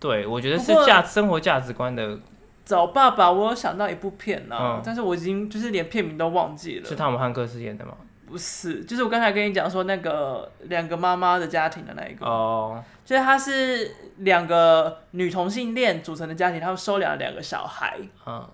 [0.00, 2.18] 对，我觉得是价生活价值观的。
[2.64, 6.86] 找爸爸，我有想到一部片呢、但是我已经就是连片名都忘记了。
[6.86, 7.92] 是汤姆汉克斯演的吗？
[8.26, 18.46] 不是，就是我刚才跟你讲说那个两个妈妈的家庭的那一个哦，就是他是两个女同性恋组成的家庭，他们收养了两个小孩，嗯，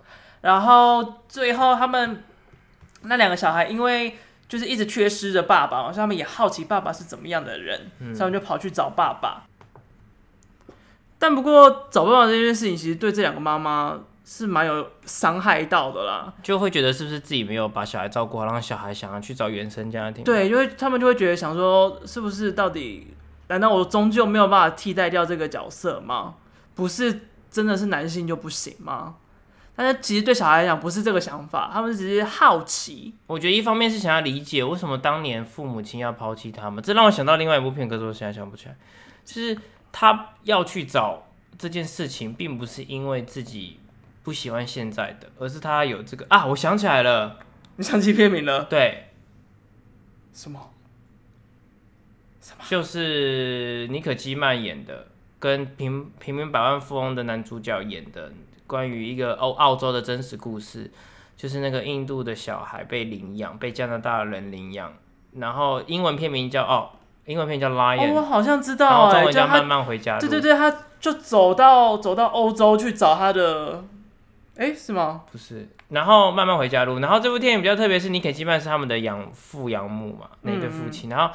[0.43, 2.23] 然后最后他们
[3.05, 4.17] 那两个小孩因为。
[4.47, 9.45] 就是一直缺失着爸爸，所以他们也好奇爸爸是怎么样的人，嗯、所以他们就跑去找爸爸。
[11.19, 20.23] 但不过找爸爸这件事情，其实对这两个妈妈是蛮有伤害到的啦，就会觉得是不是自己没有把小孩照顾好，让小孩想要去找原生家庭？
[20.23, 23.15] 对，因为他们就会觉得想说，是不是到底，
[23.49, 26.35] 难道我终究没有办法替代掉这个角色吗？
[26.75, 29.15] 不是真的是男性就不行吗？
[29.77, 33.13] 但是其实对小孩来讲不是这个想法，他们只是好奇。
[33.27, 38.77] 我觉得一方面是想要理解为什么当年父母亲要抛弃他们，这让我想到另外一部片，可是我现在想不起来。
[39.25, 39.59] 就是
[39.91, 41.27] 他要去找
[41.59, 43.81] 这件事情，并不是因为自己
[44.23, 47.41] 不喜欢现在的，而是他有这个啊，我想起来了，
[47.75, 48.63] 你想起片名了？
[48.65, 49.09] 对，
[50.33, 50.71] 什么？
[52.41, 52.65] 什么？
[52.69, 55.09] 就是妮可基曼演的，
[55.41, 58.31] 跟平平民百万富翁的男主角演的。
[58.75, 60.91] 关于一个欧澳洲的真实故事，
[61.37, 64.93] 就是那个印度的小孩被领养，被加拿大的人领养，
[65.35, 66.91] 然后英文片名叫哦，
[67.27, 70.19] 英文片叫 Lion，哦，我好像知道，哎，中文叫慢慢回家。
[70.19, 73.85] 对对对，他就走到走到欧洲去找他的，
[74.57, 75.23] 哎，是吗？
[75.31, 81.33] 不是，然后慢慢回家路，然后这部电影比较特别，是尼可基曼是他们的养父养母嘛，那对父亲，嗯、然后。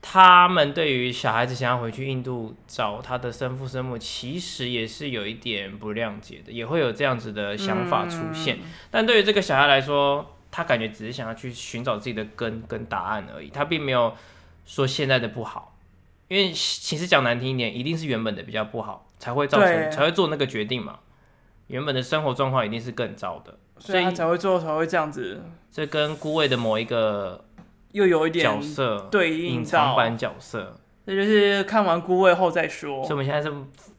[0.00, 8.58] 他们对于小孩子想要回去印度找他的生父生母，其实也是有一点不谅解的，也会有这样子的想法出现。
[8.58, 14.14] 嗯、但对于这个小孩来说，他感觉只是想要去寻找自己的根跟答案而已，他并没有
[14.64, 15.76] 说现在的不好。
[16.28, 21.00] 因为其实讲难听一点，一定是原本的比较不好，才会造成才会做那个决定嘛。
[21.66, 25.42] 原本的生活状况一定是更糟的，所以他才会做才会这样子。
[25.72, 27.44] 这跟孤位的某一个。
[27.92, 33.02] 又有一点角色对应，隐藏版角色，这就是看完孤味后再说。
[33.02, 33.52] 所以我们现在是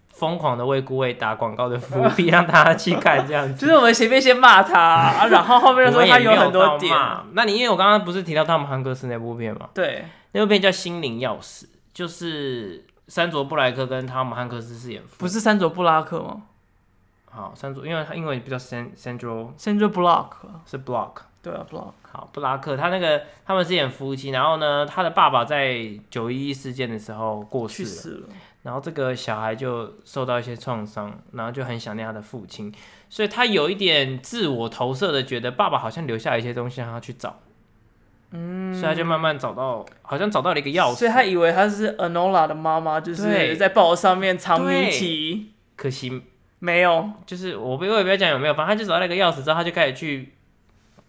[0.09, 3.53] 疯狂的为孤味打广告的伏笔， 让大家去看这样子。
[3.55, 6.95] 就是我们前面先骂他，啊， 然后后面又说他有很多点。
[7.33, 9.69] 那你因为我刚刚不是提到汤姆汉克斯那部片吗？
[9.73, 15.01] 对，那部片叫《心灵钥匙》，就是山卓布莱克跟汤姆汉克斯饰演。
[15.17, 16.41] 不是山卓布拉克吗？
[17.31, 20.29] 好，山卓，因为他英文比较 Sandro，Sandro Block
[20.65, 21.11] 是 Block。
[21.41, 28.27] 对啊，Block 好，布拉克他那个他们是演夫妻，然后呢，他的爸爸在九一一事件的时候过世了，世了。
[28.61, 32.73] 然后这个小孩就受到一些创伤，然后就很想念他的父亲，
[33.09, 37.39] 所以他有一点自我投射的，觉得爸爸好像留下一些东西让他去找，
[38.31, 46.21] 嗯，所以他就慢慢找到，好像找到了一个钥匙，所以他以为他是 Anola 的妈妈，就是在报上面藏谜题，可惜
[46.59, 50.33] 没有，就是我不我也不要讲有没有，反正他就找到那个钥匙之后，他就开始去。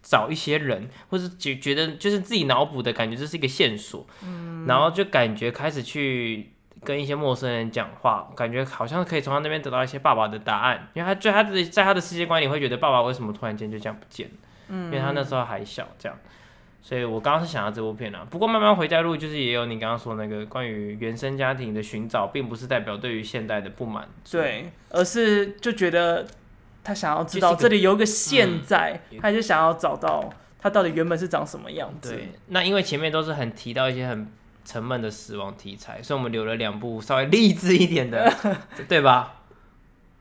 [0.03, 6.51] 找一些人，或是觉觉得就是自己脑补的感觉，这是一个线索，嗯，然后就感觉开始去
[6.83, 14.35] 跟一些陌生人讲话，感觉好像可以从他那边得到一些爸爸的答案，因为他在他的在他的世界观里会觉得爸爸为什么突然间就这样不见了，
[14.69, 16.19] 嗯，因为他那时候还小，这样，
[16.81, 26.27] 所以我刚刚是想到这部片啊，不过慢慢回家路就是也有你刚刚说那个关于原生家庭的寻找，并不是代表对于现代的不满，对，而是就觉得。
[26.83, 32.11] 他想要知道这里有个现在，嗯、他就想要找到他到底原本是长什么样子。
[32.11, 34.27] 对，那因为前面都是很提到一些很
[34.65, 38.33] 沉闷的死亡题材，所以我们留了两部稍微励志一点的，
[38.89, 39.35] 对吧？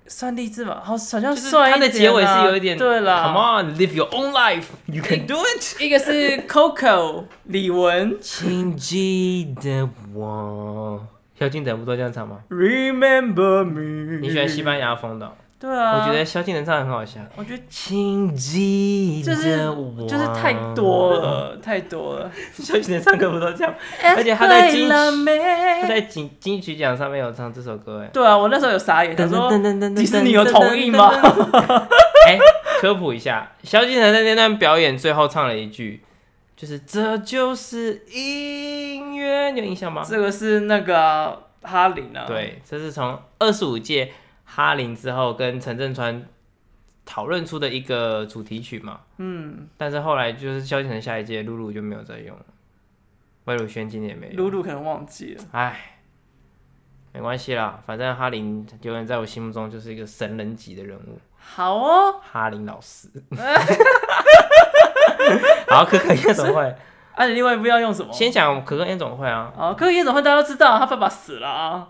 [0.07, 3.25] 算励志吧，好，好像是它的结尾是有一点对了。
[3.25, 5.79] Come on, live your own life, you can do it。
[5.79, 11.05] 一个是 Coco 李玟，请记得我。
[11.37, 14.19] 萧敬腾不都这样唱吗？Remember me。
[14.19, 15.31] 你喜欢西班牙风的？
[15.59, 17.19] 对啊，我觉得萧敬腾唱的很好笑。
[17.35, 22.31] 我觉得请记得我，就是就是太多了，太多了。
[22.55, 23.75] 萧敬腾唱歌不都这样？
[24.15, 28.09] 而且他在金，他在金金曲奖上面有唱这首歌，哎。
[28.13, 29.51] 对啊，我那时候有傻眼，他说
[29.93, 31.11] 迪士尼有同意吗？
[32.25, 32.39] 哎，
[32.79, 36.01] 科普一下，萧敬腾在那段表演最后唱了一句，
[36.55, 40.05] 就是这就是音乐，你有印象吗？
[40.07, 42.23] 这个是那个哈林啊。
[42.25, 44.13] 对，这是从二十五届。
[44.51, 46.25] 哈林之后跟陈镇川
[47.05, 52.45] 讨论出的一个主题曲嘛，嗯，但是后来就是萧敬腾下一届，露露就没有再用了，
[53.45, 55.99] 魏如萱今年也没有，露露可能忘记了，哎，
[57.13, 61.19] 没关系啦，反正哈林永远在我心目中就是一个神人级的人物。
[61.37, 63.07] 好哦，哈林老师，
[65.69, 66.75] 好，可可夜总会，
[67.15, 68.11] 啊，你另外一部要用什么？
[68.11, 71.87] 先讲可可夜总会啊，啊，可可夜总会大家都知道，他爸爸死了啊。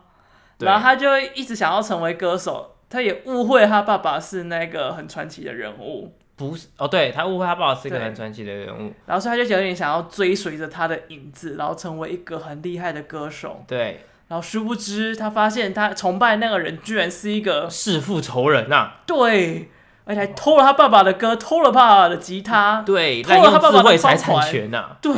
[0.60, 6.14] 然后他就一直想要成为歌手，他也误会他爸爸是那个很传奇的人物。
[6.36, 8.94] 不是哦，对，他误会他爸爸是一个很传奇的人物。
[9.06, 13.64] 然后所以他就有点想要追随着他的影子，然后成为一个很厉害的歌手。
[13.68, 14.06] 对。
[14.30, 19.02] 然后殊不知，他发现他崇拜那个人居然是一个弑父仇人呐、啊。
[19.08, 19.72] 对，
[20.06, 24.98] 而且还偷了他爸爸的歌，偷了爸爸的吉他，对，偷了他爸爸的财产权呐、啊。
[25.02, 25.14] 对，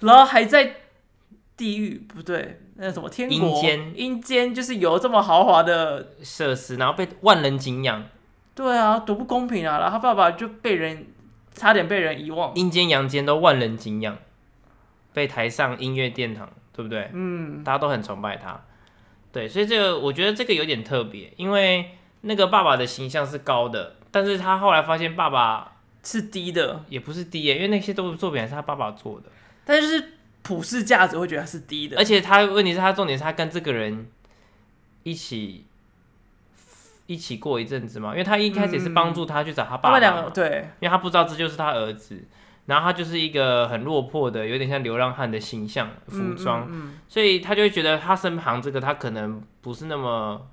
[0.00, 0.76] 然后还在
[1.56, 2.61] 地狱，不对。
[2.84, 8.04] 那什么天国阴间，阴间就是有这么豪华的设施，然后被万人敬仰。
[8.56, 9.78] 对啊，多不公平啊！
[9.78, 11.06] 然后他爸爸就被人
[11.54, 12.52] 差点被人遗忘。
[12.56, 14.18] 阴间阳间都万人敬仰，
[15.12, 17.08] 被抬上音乐殿堂，对不对？
[17.12, 18.60] 嗯，大家都很崇拜他。
[19.30, 29.30] 对，所以这个我觉得这个有点特别，因为那个爸爸的形象是高的，但是他后来发现爸爸是低的，也不是低耶，因为那些都是作品还是他爸爸做的，
[29.64, 30.14] 但就是。
[30.42, 34.08] 普世价值会觉得他是低的，而且他问题是他重点是他跟这个人
[35.04, 35.66] 一起
[37.06, 42.24] 一起过一阵子嘛，因为他一开始也是帮助他去找他爸爸，两个对，因为他不知道这就是他儿子，
[42.66, 46.68] 然后他就是一个很落魄的，有点像流浪汉的形象服装，
[47.08, 50.48] 所以他就会觉得他身旁这个他可能不是那么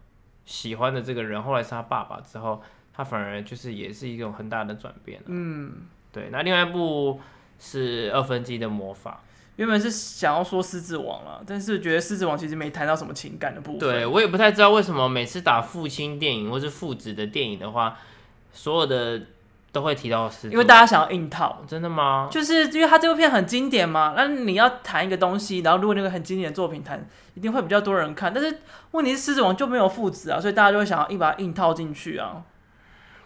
[0.46, 2.62] 喜欢的这个人，后来是他爸爸之后，
[2.94, 5.72] 他反而就是也是一种很大的转变，嗯，
[6.12, 7.20] 对，那另外一部
[7.58, 9.22] 是二分之一的魔法。
[9.60, 13.80] 原本是想要说《狮子王》了，但是觉得《狮子王》其实没谈到什么情感的部分。
[13.80, 17.98] 对，我也不太知道为什么每次打父亲电影或是父子的电影的话，
[18.54, 19.22] 所有的
[19.74, 20.52] 都会提到狮子。
[20.52, 21.62] 因为大家想要硬套。
[21.68, 22.30] 真的吗？
[22.32, 28.34] 就是因为他这部片很经典嘛，那你要谈一个东西，然后如果那个很经典的作品谈，一定会比较多人看。
[28.34, 28.60] 但是
[28.92, 32.44] 问题是《狮子王》就没有父子啊，所以大家就会想要硬把它硬套进去啊。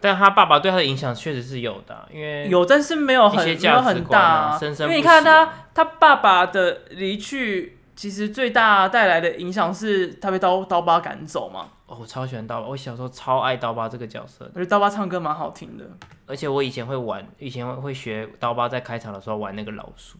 [0.04, 4.60] 但他爸爸对他的影响确实是有的，因为有，但是没有很没有很大啊。
[4.80, 11.68] 因为你看他他爸爸的离去，其实最大带来的影响是他被刀刀疤赶走嘛。
[11.86, 14.44] 哦，我超喜欢刀疤，我小时候超爱刀疤这个角色。
[14.54, 15.86] 而且刀疤唱歌蛮好听的，
[16.26, 20.18] 而且我以前会玩，以前会学刀疤在开场的时候玩那个老鼠。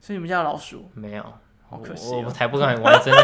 [0.00, 1.22] 所以你们家的老鼠没有？
[1.68, 3.22] 好可惜哦，我，我才不敢玩真的。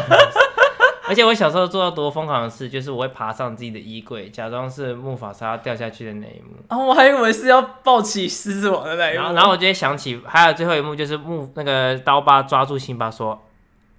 [1.09, 6.55] 而且我小时候做到多疯狂的事，就是我会爬上自己的衣柜，假装是木法沙掉下去的那一幕。
[6.69, 9.23] 啊、哦，我还以为是要抱起狮子王的那一幕。
[9.23, 13.43] 然后，然后我就会想起，还有最后一幕就是木那个刀疤抓住辛巴说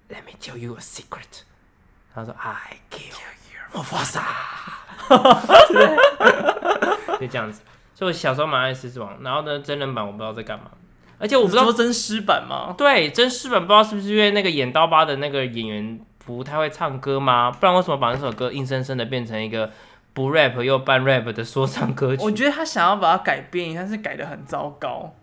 [0.08, 1.42] ：“Let me tell you a secret。”
[2.14, 4.22] 他说：“I kill you，木法沙。”
[7.18, 7.62] 就这样子。
[7.92, 9.20] 所以我小时候蛮爱狮子王。
[9.22, 10.66] 然后呢，真人版我不知道在干嘛，
[11.18, 12.72] 而且我不知道说真尸版吗？
[12.78, 16.00] 对，真尸版不知道是不是因为那个演刀疤的那个演员。
[16.24, 17.50] 不太会唱歌吗？
[17.50, 19.70] 不然为什么把那首歌硬生生的变成一个
[20.12, 22.22] 不 rap 又半 rap 的说唱歌曲？
[22.22, 25.14] 我觉得他想要把它改变，但是改的很糟糕。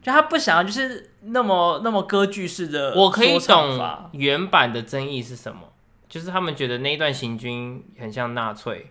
[0.00, 2.92] 就他不想要，就是那么那么歌剧式的。
[2.96, 3.78] 我可以懂
[4.10, 5.60] 原版的争议是什么，
[6.08, 8.90] 就是他们觉得那一段行军很像纳粹，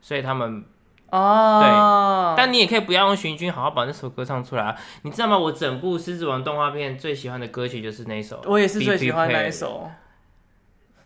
[0.00, 0.64] 所以他们
[1.10, 2.36] 哦，对。
[2.38, 4.74] 但你也可以不要用行军，好好把那首歌唱出来啊。
[5.02, 5.36] 你知道吗？
[5.36, 9.90] 我整部《狮子王》动画片最喜欢的歌曲就是那首，我也是最喜欢那一首。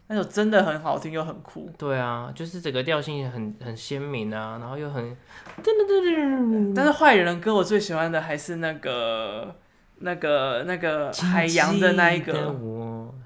[0.09, 1.71] 那首真的很好听又很酷。
[1.79, 5.17] 对啊，就是整个调性很很鲜明啊，然后又很噔
[5.63, 9.55] 噔噔噔，但是坏人的歌我最喜欢的还是那个
[9.99, 12.55] 那个那个海洋的那一个。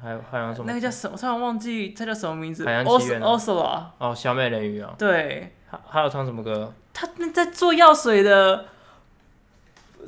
[0.03, 0.65] 还有海洋什么？
[0.67, 1.17] 那个叫什么？
[1.17, 2.65] 突然忘记他叫什么名字。
[2.65, 3.23] 海洋奇缘。
[3.23, 3.85] Ursula。
[3.99, 4.93] 哦，小美人鱼啊。
[4.99, 5.55] 对。
[5.71, 6.75] 还还有唱什么歌？
[6.93, 8.65] 他那在做药水的。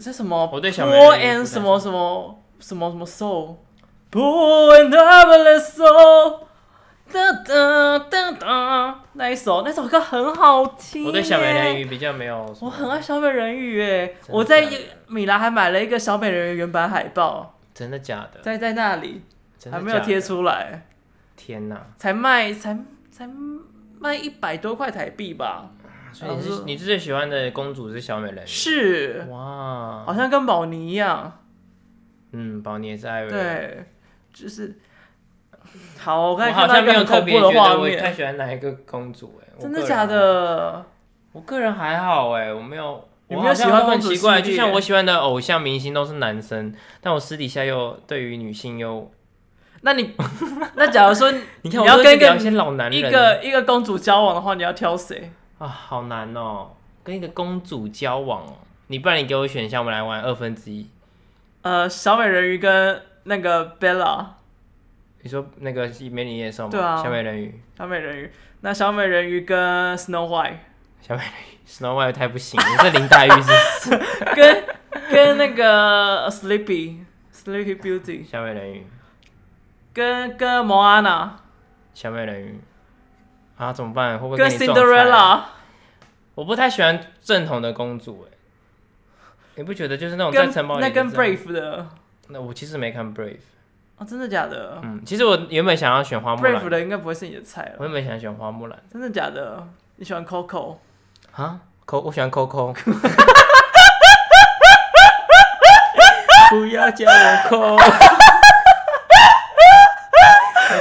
[0.01, 0.51] 这什么？
[0.53, 6.41] 我对小美人鱼 Poor and 什么什么什么什么 soul，Poor and loveless soul，
[7.15, 11.05] 哒哒哒哒，那一首那首歌很好听。
[11.05, 12.45] 我对小美人鱼比较没有。
[12.61, 14.69] 我很爱小美人鱼诶，我在
[15.07, 17.57] 米兰还买了一个小美人鱼原版海报。
[17.73, 18.41] 真的假的？
[18.43, 19.23] 在在那里，
[19.71, 20.87] 还没有贴出来。
[21.37, 21.87] 天哪！
[21.97, 22.77] 才卖才
[23.13, 23.31] 才
[24.01, 25.71] 卖一百多块台币吧。
[26.13, 28.47] 所以你是你最喜欢的公主是小美人鱼？
[28.47, 31.41] 是哇，好像跟宝妮一样。
[32.33, 33.31] 嗯，宝妮也是艾薇。
[33.31, 33.87] 对，
[34.33, 34.77] 就是
[36.05, 36.33] 好。
[36.33, 39.49] 我好像没有特别觉得我太喜欢哪一个公主哎。
[39.59, 40.85] 真的假的？
[41.33, 43.09] 我个人还好哎，我没有。
[43.27, 49.11] 我没有喜欢很奇怪，就像我喜欢的偶像明星都是男生，但我私底下又对于女性又……
[49.81, 50.15] 那你
[50.77, 51.33] 那假如说
[51.63, 55.33] 你看，你要跟一个老男人一个一个公主交往的话，你要挑谁？
[55.59, 56.69] 啊，好难哦！
[57.03, 58.53] 跟一个公主交往哦，
[58.89, 60.87] 你不然你给我选项，我们来玩二分之一。
[61.63, 64.27] 呃，小美人鱼跟那个 Bella。
[65.25, 66.71] 你说那个美女野兽吗？
[66.71, 67.61] 对啊，小美人鱼。
[67.79, 70.59] 小美人鱼，那小美人鱼跟 Snow White。
[71.01, 73.99] 小美人鱼，Snow White 太不行了，这林黛玉是。
[74.37, 74.65] 跟
[75.11, 76.99] 跟那个 Sleepy
[77.33, 78.27] Sleepy Beauty。
[78.31, 78.87] 小美人鱼。
[79.95, 81.41] 跟跟莫安娜。
[81.95, 82.61] 小美人鱼。
[83.57, 84.19] 啊，怎么办？
[84.19, 85.43] 会不会跟 Cinderella？
[86.35, 88.37] 我不太喜欢正统的公主，哎，
[89.55, 91.89] 你不觉得就是那种在城堡里那跟 Brave 的？
[92.29, 93.39] 那我其实没看 Brave。
[94.05, 94.79] 哦，真的假的？
[94.83, 96.55] 嗯，其实我原本想要选花木兰。
[96.55, 97.73] Brave 的应该不会是你的菜了。
[97.79, 98.79] 我原本想选花木兰。
[98.93, 99.67] 真的假的？
[99.97, 100.77] 你喜欢 Coco？
[101.33, 102.75] 啊，Co，我喜欢 Coco。
[106.51, 107.13] 不要叫我
[107.49, 107.81] Coco。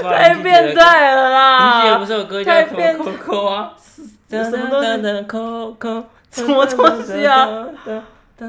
[0.04, 1.78] 太变态了啦！
[1.78, 3.72] 你记得不是有歌叫 Coco 啊？
[4.30, 4.90] 什么东西
[5.28, 7.48] ？Coco，什么东西啊？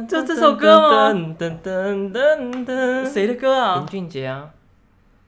[0.08, 1.12] 就这首歌吗？
[3.04, 3.76] 谁的歌啊？
[3.76, 4.48] 林俊杰啊。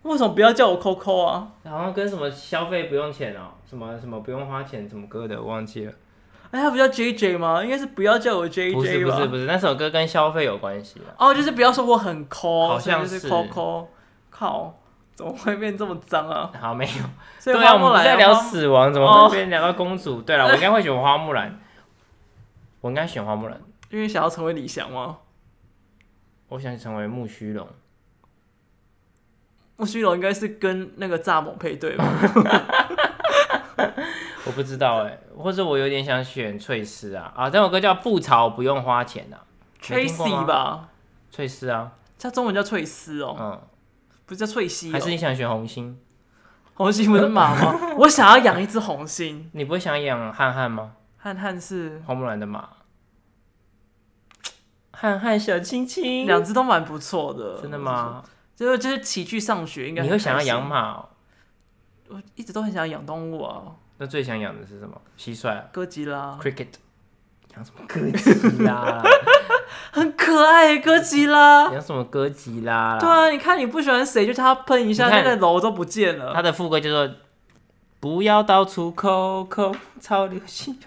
[0.06, 1.48] 为什么不要叫我 Coco 啊？
[1.64, 5.92] 好像跟什么消费不用钱哦，什么什么不用花钱，什么歌的我忘记了。
[6.50, 7.62] 哎，他不叫 JJ 吗？
[7.62, 8.78] 应该是不要叫我 JJ 吧？
[8.78, 11.00] 不是不是不是，那首歌跟消费有关系。
[11.18, 13.86] 哦，就是不要说我很抠，好像是 Coco。
[14.30, 14.74] 靠。
[15.14, 16.52] 怎么会变这么脏啊？
[16.60, 16.92] 好，没有。
[17.38, 20.20] 所以花木兰，我们在聊死亡，怎么会变聊到公主？
[20.20, 21.58] 对了，我应该会选花木兰。
[22.82, 25.16] 我应该选花木兰，因为想要成为李翔吗？
[26.50, 27.66] 我想成为木须龙。
[29.76, 32.04] 木须龙应该是跟那个蚱蜢配对吧？
[34.46, 37.50] 我不知道哎，或者我有点想选翠丝啊啊！
[37.50, 39.42] 这首歌叫《不潮不用花钱》啊
[39.82, 40.88] ，Tracy 吧？
[41.30, 43.36] 翠丝啊，它中文叫翠丝哦。
[43.38, 43.60] 嗯。
[44.24, 46.00] 不是叫翠西，还是你想选红心？
[46.74, 47.78] 红心不是马吗？
[47.98, 49.48] 我想要养一只红心。
[49.54, 50.92] 你不会想养瀚瀚吗？
[51.22, 52.68] 瀚瀚是花木兰的马。
[54.98, 57.60] 瀚瀚小亲亲，两只都蛮不错的。
[57.60, 58.22] 真的吗？
[58.56, 60.02] 就是就是骑去上学应该。
[60.02, 61.08] 你会想要养马哦？
[62.08, 63.62] 我一直都很想要养动物啊。
[63.98, 65.00] 那最想养的是什么？
[65.18, 66.68] 蟋蟀、哥吉拉、Cricket。
[67.54, 69.02] 养什么哥吉拉？
[69.90, 71.72] 很可爱，哥吉拉。
[71.72, 72.98] 养什么哥吉拉？
[72.98, 76.34] 对啊，你看你不喜欢谁，就叫他喷一下，那个楼都不见了。
[76.34, 77.10] 他的副歌就说
[77.98, 80.78] ：“不要到处抠抠，超流行。”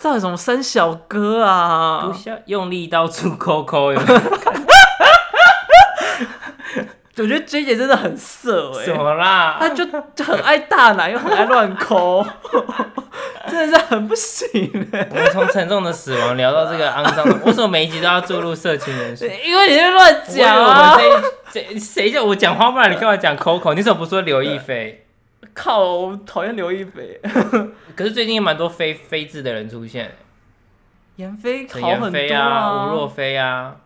[0.00, 2.08] 这有什么生小哥啊？
[2.08, 3.92] 不要用力到处抠抠。
[7.16, 9.56] 我觉得 J 姐真的很色哎、欸，怎么啦？
[9.60, 9.84] 她就
[10.14, 12.26] 就很爱大奶，又很爱乱抠，
[13.46, 15.08] 真的是很不行哎、欸。
[15.10, 19.26] 我们从沉重的死亡聊到这个肮脏的， 为什么每一集都要注入色情元素？
[19.26, 20.96] 因为你在乱讲啊！
[21.52, 22.90] 谁谁叫我讲花不然？
[22.90, 23.74] 你干嘛讲 Coco？
[23.74, 25.06] 你怎么不说刘亦菲？
[25.54, 27.20] 靠，我讨厌刘亦菲。
[27.94, 30.16] 可是最近也蛮多非非字的人出现，
[31.16, 33.76] 闫飞好很多啊，吴若飞啊，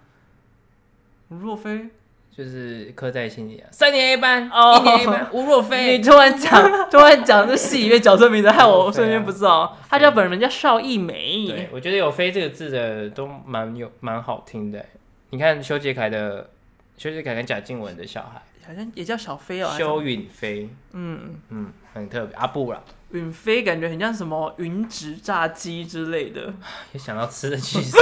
[1.28, 1.90] 吴若飞。
[2.36, 5.98] 就是刻在心里啊，三年 A 班，oh, 一年 A 班，吴若飞。
[5.98, 11.48] 你突然讲， 突然讲这戏里面角色名字，害我瞬间不知道，他叫本人叫邵艺梅。
[11.48, 14.84] 对，我觉得有“飞”这个字的都蛮有蛮好听的。
[15.30, 16.48] 你看修杰楷的，
[16.96, 19.70] 修杰楷跟贾静雯的小孩，好像也叫小飞哦。
[19.76, 22.36] 修允飞，嗯嗯，很特别。
[22.36, 26.54] 阿布啦，允飞感觉很像什么云植炸鸡之类的，
[26.94, 27.98] 也想到吃的去死，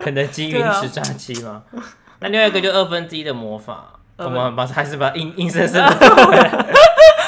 [0.00, 1.62] 肯德基云植炸鸡吗？
[2.24, 5.90] 那另外一个就二分之一的魔法，我们把还是把硬硬生生的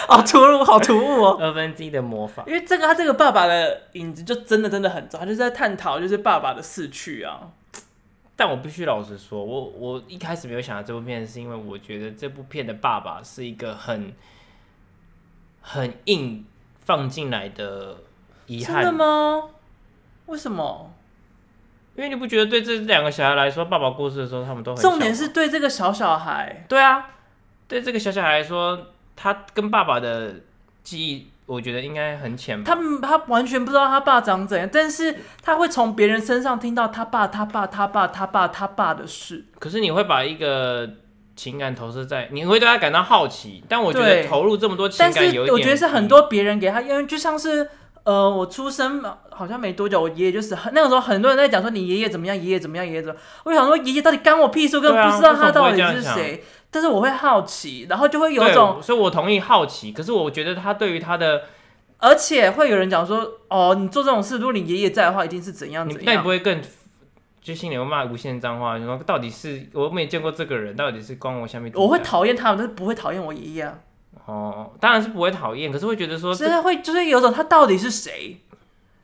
[0.09, 1.37] 好突兀，好突兀哦！
[1.39, 7.51] 二分之一的魔法，因为这个他这个爸爸的影子就真的真的很重，他就是在探讨就是爸爸的逝去啊。
[8.37, 14.15] 但我必须老实说，我我一开始没有想到这部片，是因为我觉得这部片的爸爸是一个很
[15.61, 16.47] 很硬
[16.81, 17.99] 放进来的
[18.47, 18.83] 遗憾。
[18.83, 19.51] 真的吗？
[20.25, 20.91] 为什么？
[21.97, 27.07] 因为你不觉得对这两个小孩来说，爸爸过世的时候他们都很重点是对这个小小孩，对啊，
[27.67, 30.35] 对这个小小孩来说，他跟爸爸的
[30.83, 32.63] 记忆，我觉得应该很浅。
[32.63, 39.47] 他们他完全不知道他爸长怎样，但是他会从别人身上听到他爸、他爸、他爸、他爸、他爸的事。
[39.59, 40.87] 可是你会把一个
[41.35, 47.71] 情感投射在，你会对他感到好奇，但我觉得投入这么多情感有一点，我觉得是很多别人给他，因为就像是。
[48.07, 53.23] 呃，我出生好像没多久，我爷爷就是那个时候，很多人在讲说你爷爷怎么样，爷爷怎么样，爷爷怎么样。
[53.43, 56.45] 我想说爷爷到底干我屁事，我根本不知道他到底是谁。
[56.71, 59.91] 但是我会好奇，然后就会有一种，所以我同意好奇。
[59.91, 61.43] 可是我觉得他对于他的，
[61.99, 66.03] 而且会有人讲说，哦，你做这种事，如果你爷爷在的话，一定是怎样怎样。
[66.07, 66.63] 那你不会更
[67.43, 71.73] 就心里会骂无限脏话，就说到底是我没见过这个人，到底是关我下面？
[71.75, 73.75] 我会讨厌他，但是不会讨厌我爷爷啊。
[74.25, 78.41] 哦，当然是不会讨厌，可是会觉得说，真的会就是有种他到底是谁？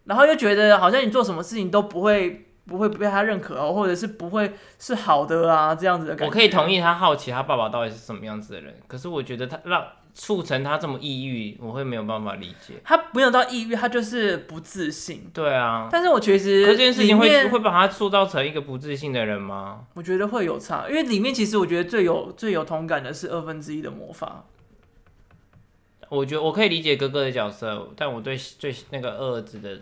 [0.05, 6.25] 然后又觉得好像你做什么事情都不会不会被他认可哦，或者是不会是好的啊，这样子的感觉。
[6.27, 12.75] 我可以同意他好奇他爸爸到底是什么样子的人，可是我觉得他让促成他这么抑郁，我会没有办法理解。
[12.85, 15.31] 他没有到抑郁，他就是不自信。
[15.33, 19.85] 对啊，但是我其实这件事情会会把他塑造成一个不自信的人吗？
[19.95, 24.45] 我觉得会有差，因为里面其实我觉得最有最有同感的是二分之一的魔法。
[26.17, 29.81] 我觉得我可以理解哥哥的角色，但我对最那个二儿子的。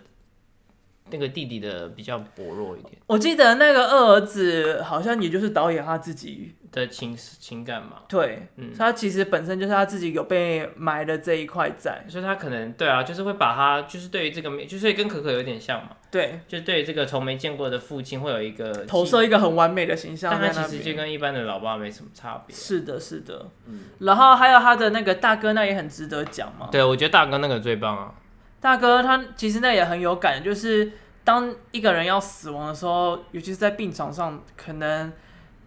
[1.12, 2.92] 那个弟弟的比较薄弱一点。
[3.08, 8.02] 我记得那个二儿子好像也就是导演他自己的情情感嘛。
[8.08, 15.90] 对，嗯，他其实本身就是他自己有被埋的这一块在，所以他可能对啊，就是会把他就是对于这个就是跟可可有点像嘛。
[16.10, 22.56] 对，就是对于这个从没见过的父亲会有一个投射一个很完美的形象，但他其实就跟一般的老爸没什么差别。
[22.56, 23.84] 是的，是的，嗯。
[24.00, 26.68] 然后还有他的那个大哥，那也很值得讲嘛。
[26.72, 28.14] 对，我觉得大哥那个最棒啊。
[28.60, 30.90] 大哥他其实那也很有感，就是
[31.22, 35.12] 当一个人要死亡的时候，尤其是在病床上，可能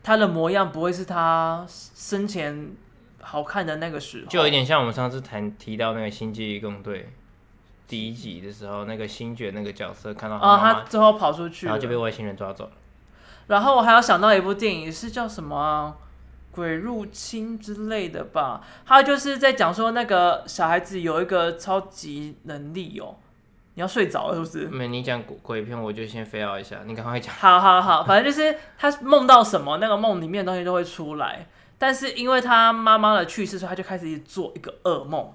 [0.04, 2.72] 他的模样不会是他生前
[3.22, 7.00] 好看的那个时候，就有点像我们上次谈提到那个《星际异攻队》
[7.88, 12.72] 第一集的时候，那个星爵那个角色看到他妈妈，哦，他最后跑出去，然后就被外星人抓走了。
[13.48, 15.96] 然后我还要想到一部电影是叫什么啊？
[16.52, 23.16] 鬼入侵之类的吧，他就是在讲说那个小孩子有一个超级能力哦。
[23.76, 24.68] 你要睡着了是不是？
[24.68, 26.80] 没，你讲鬼鬼片，我就先飞奥一下。
[26.86, 27.34] 你赶快讲。
[27.34, 31.48] 好好好，反正就是他梦到什么，那个梦里面的东西都会出来。
[31.78, 35.34] 但是因为他妈妈的去世，所以他就开始做一个噩梦。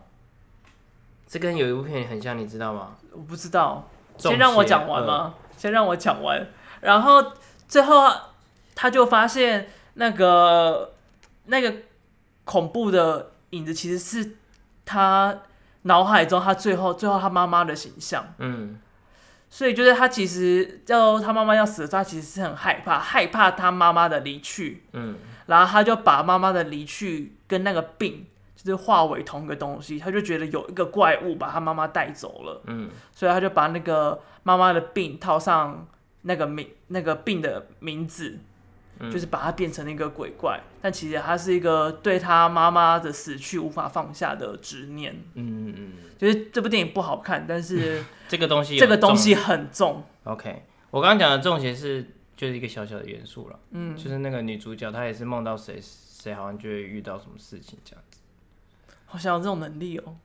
[1.26, 2.96] 这跟有一部片很像，你知道吗？
[3.12, 3.88] 我不知道。
[4.16, 5.34] 先让我讲完吗？
[5.56, 6.46] 先让我讲完。
[6.80, 7.32] 然后
[7.66, 8.10] 最后
[8.74, 10.94] 他就发现那个。
[11.50, 11.72] 那个
[12.44, 14.36] 恐怖的影子其实是
[14.84, 15.34] 他
[15.82, 18.78] 脑海中他最后最后他妈妈的形象，嗯，
[19.48, 25.16] 所以就是他其实要他妈妈要死，他其实是很害怕，害怕他妈妈的离去，嗯，
[25.46, 28.26] 然后他就把妈妈的离去跟那个病
[28.56, 35.86] 就是化为同一个东西，他就觉得有一个怪物把他妈妈带走了，嗯，所以他就把那个妈妈的病套上
[36.22, 38.38] 那个名那个病的名字。
[39.10, 45.14] 就是把它变成了一个鬼怪，但其实他是一个对他妈妈的死去无法放下的执念。
[45.34, 50.04] 嗯嗯，就是这部电影不好看，但是 这个东西这个东西很重。
[50.24, 53.58] OK，我刚刚讲的重其实是就是一个小小的元素了。
[53.70, 58.20] 嗯，就是那个女主角她也是梦到谁谁好像就会遇到什么事情这样子。
[59.06, 60.16] 好想有这种能力哦，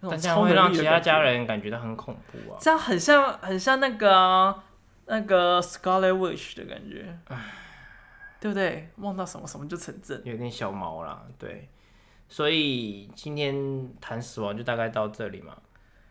[0.00, 2.58] 但这样会让其他家人感觉到很恐怖啊。
[2.60, 4.64] 这样很像很像那个、啊、
[5.06, 7.18] 那个 Scarlet Witch 的感觉。
[8.42, 8.88] 对不对？
[8.96, 11.24] 梦到什么什么就成真，有点小毛啦。
[11.38, 11.68] 对，
[12.28, 15.56] 所以今天谈死亡就大概到这里嘛。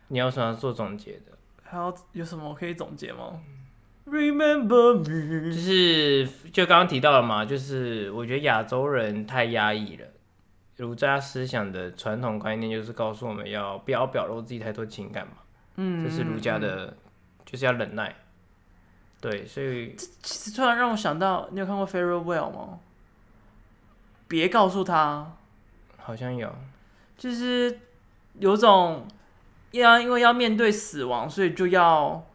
[0.07, 1.37] 你要什么要做总结的？
[1.61, 3.41] 还要有什么我可以总结吗
[4.05, 10.07] ？Remember me，就是就刚刚提到了嘛，就是我觉得亚洲人太压抑了，
[10.77, 15.33] 儒家思想的传统观念就是告诉我们要不要表露自己太多情感嘛。
[15.75, 16.97] 嗯，这是儒家的，嗯、
[17.43, 18.15] 就是要忍耐。
[19.21, 22.79] 对，所以这其实突然让我想到，你有看过《Farewell》吗？
[24.27, 25.31] 别告诉他，
[25.97, 26.51] 好像有，
[27.17, 27.79] 就是
[28.39, 29.05] 有种
[29.71, 32.25] 要因为要面对死亡，所以就要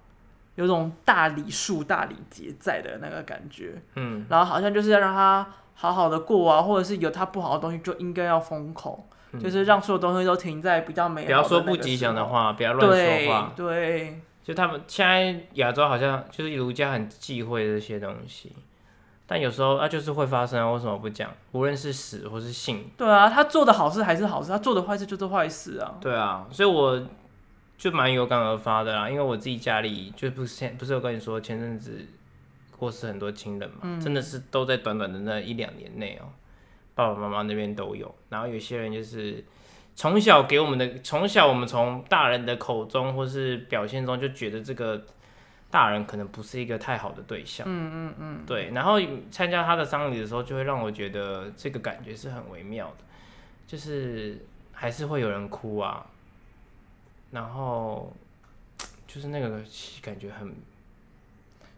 [0.55, 3.83] 有种大礼数、大礼节在的那个感觉。
[3.97, 11.35] 嗯，然后好像就是要让他好好的过啊，或者是有他不好的东西就应该要封口，嗯、就是让所有东西都停在比较美好的。
[11.35, 13.53] 不要说不吉祥的话，不要乱说话。
[13.57, 13.67] 对。
[13.67, 18.53] 对就他们现在亚洲好像就是儒家很忌讳这些东西，
[19.27, 21.29] 但有时候啊就是会发生，为什么不讲？
[21.51, 22.89] 无论是死或是性。
[22.97, 25.97] 对啊，他做的好事还是好事，他做的坏事就是坏事啊。
[26.01, 27.05] 对啊，所以我
[27.77, 32.07] 就蛮有感而发的啦，因为我自己家里就不是前不是有跟你说前阵子
[32.79, 36.31] 过世很多亲人嘛，嗯、真的是都在短短的那一两年内哦，
[36.95, 38.15] 爸爸妈妈那边都有。
[38.29, 39.45] 然后有些人就是
[39.97, 45.03] 从小给我们的，从小我们从大人的口中或是表现中就觉得这个
[45.71, 47.67] 大人可能不是一个太好的对象。
[47.67, 48.71] 嗯嗯嗯，对。
[48.73, 53.05] 然后参加他的丧礼的时候，就会让我觉得这个感觉是很微妙的，
[53.67, 56.07] 就是还是会有人哭啊，
[57.31, 58.15] 然后
[59.07, 59.63] 就是那个
[60.03, 60.55] 感觉很。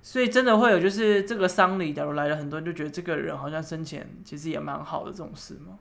[0.02, 5.78] 所以真的会有，就是这个丧礼，假如来了很多人，就觉得这个人好像生前其实也蛮好的这种事吗？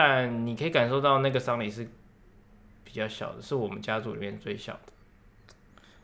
[0.00, 1.88] 但你可以感受到那个丧礼是
[2.84, 4.92] 比较小的，是我们家族里面最小的。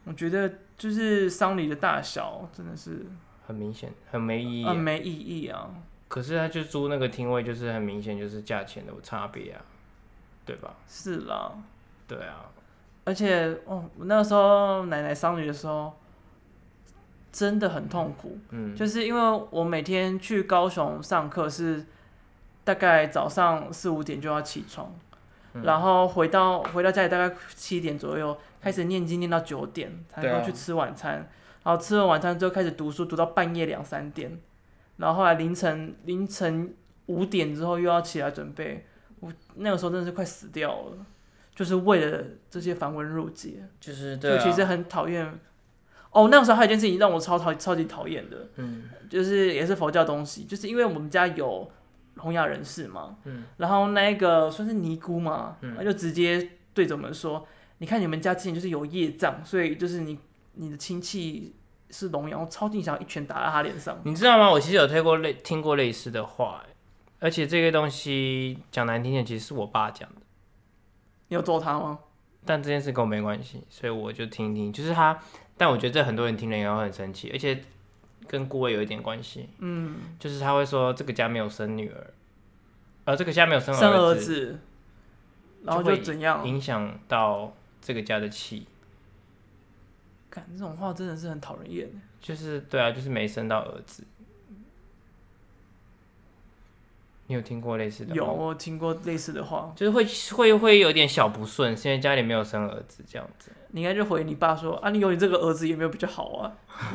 [0.03, 3.07] 我觉得就是丧礼的大小真的是
[3.47, 5.71] 很明显，很没意义，很没意义啊。
[6.09, 9.63] 可是他就租那个厅位，就是很明显就是价钱的差别啊，
[10.45, 10.75] 对吧？
[10.89, 11.53] 是啦，
[12.09, 12.51] 对啊。
[13.05, 15.95] 而且哦，我那个时候奶奶丧礼的时候。
[17.37, 21.85] 真的很痛苦，嗯，就是因为我每天去高雄上课是
[22.65, 24.93] 大概早上四五点就要起床，
[25.53, 31.27] 嗯、然后回到回到家里大概七点左右开始念经念到九点才能够去吃晚餐，啊、
[31.65, 34.41] 然后吃完晚餐之后开始读书读到半夜两三点，
[34.97, 36.75] 然后后来凌晨凌晨
[37.07, 38.87] 五点之后又要起来准备，
[39.21, 41.07] 我那个时候真的是快死掉了，
[41.55, 45.39] 就是为了这些繁文缛节，就是对、啊，就其实很讨厌。
[46.11, 51.69] 哦，那个时候还有一件事情让我超讨超级讨厌的，嗯，就是也是佛教东西，就是因为我们家有
[52.15, 57.47] 聋哑人士嘛，嗯，然后那个算是尼姑嘛，嗯，他就直接对着我们说，
[57.79, 60.19] 你看你们家之前就是有业障，所以就是你
[60.55, 61.55] 你的亲戚
[61.91, 63.99] 是聋哑，我超级想要一拳打在他脸上。
[64.05, 64.51] 你知道吗？
[64.51, 66.65] 我其实有听过类听过类似的话，
[67.19, 70.17] 而且这个东西讲难听点，其实是我爸讲的。
[71.29, 71.99] 你有揍他吗？
[72.45, 75.19] 但这件事跟我没关系，所以我就听听，就是他。
[75.57, 77.63] 但我觉得这很多人听了以后很生气，而且
[78.27, 79.49] 跟顾伟有一点关系。
[79.59, 82.13] 嗯，就是他会说这个家没有生女儿，
[83.05, 84.59] 而这个家没有生儿子，生儿子，
[85.65, 88.67] 然后就怎样影响到这个家的气。
[90.31, 91.89] 看这种话真的是很讨人厌。
[92.21, 94.03] 就是对啊，就是没生到儿子。
[97.27, 98.15] 你有听过类似的？
[98.15, 100.05] 有，我听过类似的话，就是会
[100.35, 103.51] 会会有点小不顺，现在家里没有生儿子这样子。
[103.75, 106.53] 你应该就回你爸说啊，你有你这个儿子也没有比较好啊。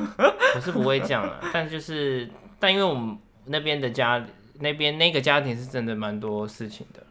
[0.56, 3.18] 我是不会这样啊，但就是但因为我们
[3.48, 4.26] 那边的家
[4.60, 7.04] 那边那个家庭是真的蛮多事情的。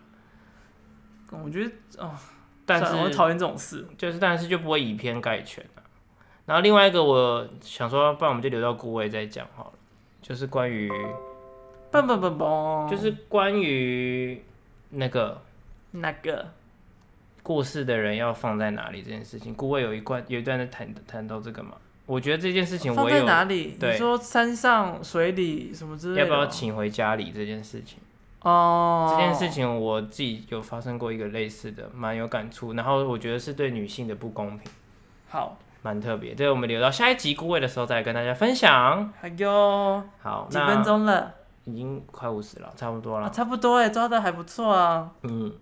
[1.44, 2.10] 我觉得哦，
[2.64, 5.84] 但是我讨厌这种事，就是但是就不会以偏概全啊。
[6.46, 9.72] 然后另外一个我想说，不然我们就留到顾位再讲好了，
[10.22, 10.90] 就是关于。
[11.90, 14.42] 嘣嘣嘣嘣，就是关于
[14.90, 15.40] 那个
[15.90, 16.46] 那个
[17.48, 21.70] 过世的人要放在哪里这件事情，顾问有一段有一段在谈谈到这个嘛？
[22.04, 23.78] 我觉得这件事情我有放在哪里？
[23.80, 27.98] 对，你说山上、水里什么之类的，要不要请回家里这件事情？
[28.42, 32.74] 哦，这件事情我自己有发生过一个类似的，蛮有感触。
[32.74, 34.70] 然后我觉得是对女性的不公平，
[35.30, 36.34] 好，蛮特别。
[36.34, 39.10] 这个我们留到下一集顾位的时候再跟大家分享。
[39.22, 41.32] 哎呦，好，几分钟了。
[41.64, 43.26] 已经快五十了，差不多了。
[43.26, 45.10] 啊，差不多哎，抓的还不错啊。
[45.22, 45.52] 嗯，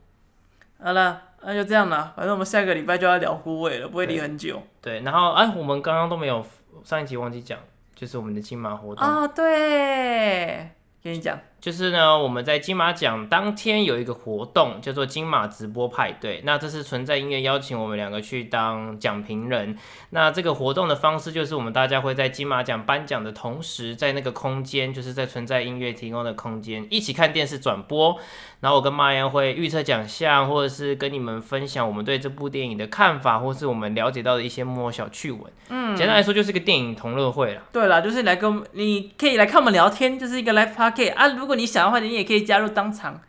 [0.80, 2.12] 好了，那就这样啦。
[2.16, 4.61] 反正我们下个礼拜就要聊孤味了，不会离很久。
[4.82, 6.44] 对，对，然后哎，我们刚刚都没有
[6.82, 7.57] 上一集忘记讲，
[7.94, 9.28] 就是我们的金马活动啊。
[9.28, 10.70] 对，
[11.03, 11.38] 跟你讲。
[11.59, 16.40] 就是呢，我们在金马奖当天有一个活动，叫做金马直播派对。
[16.44, 19.76] 那这是存在音乐邀请我们两个去当讲评人。
[20.11, 28.16] 那这个活动的方式就是，我们大家会在金马奖颁奖的同时，在那个空间，就是在存在音乐提供的空间，一起看电视转播。
[28.61, 35.42] 然后我跟马岩会预测奖项，或者是跟你们分享我们对这部电影的看法，或是我们了解到的一些幕后小趣闻。
[35.68, 37.62] 嗯，简单来说就是个电影同乐会啦。
[37.72, 41.26] 对啦，就是来跟，你可以来看我们聊天，就是一个 live party 啊。
[41.28, 43.20] 如果你想的话，你也可以加入当场，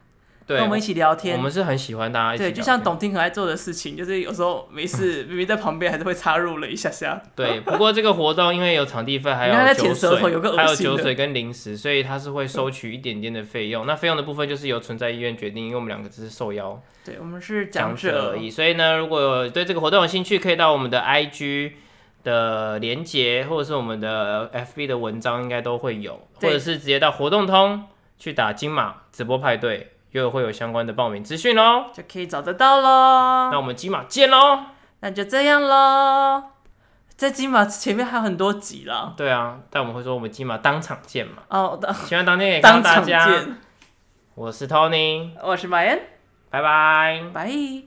[0.47, 1.35] 跟我们一起聊天。
[1.35, 2.43] 我们是很喜欢大家一起。
[2.45, 7.21] 对，就像董听很爱做的事情，就是有时候没事， 明明在旁边还是会插入了一下下。
[7.35, 10.09] 对，不过这个活动因为有场地费，还有酒水，
[10.55, 13.85] 还有酒水跟零食，所以他是会收取一点点的费用。
[13.85, 18.49] 那费用的部分就是由存在医院决定，因为我们两个只是受邀，对，我们是讲者而已。
[18.49, 21.71] 所以呢，如果对这个活动有兴趣，可以到我们的 IG
[22.23, 27.83] 的连接，或者是我们的 FB 的文章，应该都会有，或者是直接到活动通。
[28.17, 33.49] 去打金马直播派对，又会有相关的报名资讯喽，就可以找得到喽。
[33.51, 34.59] 那我们金马见喽，
[35.01, 36.43] 那就这样喽。
[37.15, 39.13] 在金马前面还有很多集啦。
[39.17, 41.43] 对啊，但我们会说我们金马当场见嘛。
[41.49, 43.25] 哦，希望当天也看到大家。
[43.25, 43.57] 见。
[44.35, 45.99] 我是 Tony，我是 Mayan，
[46.51, 47.86] 拜拜，拜。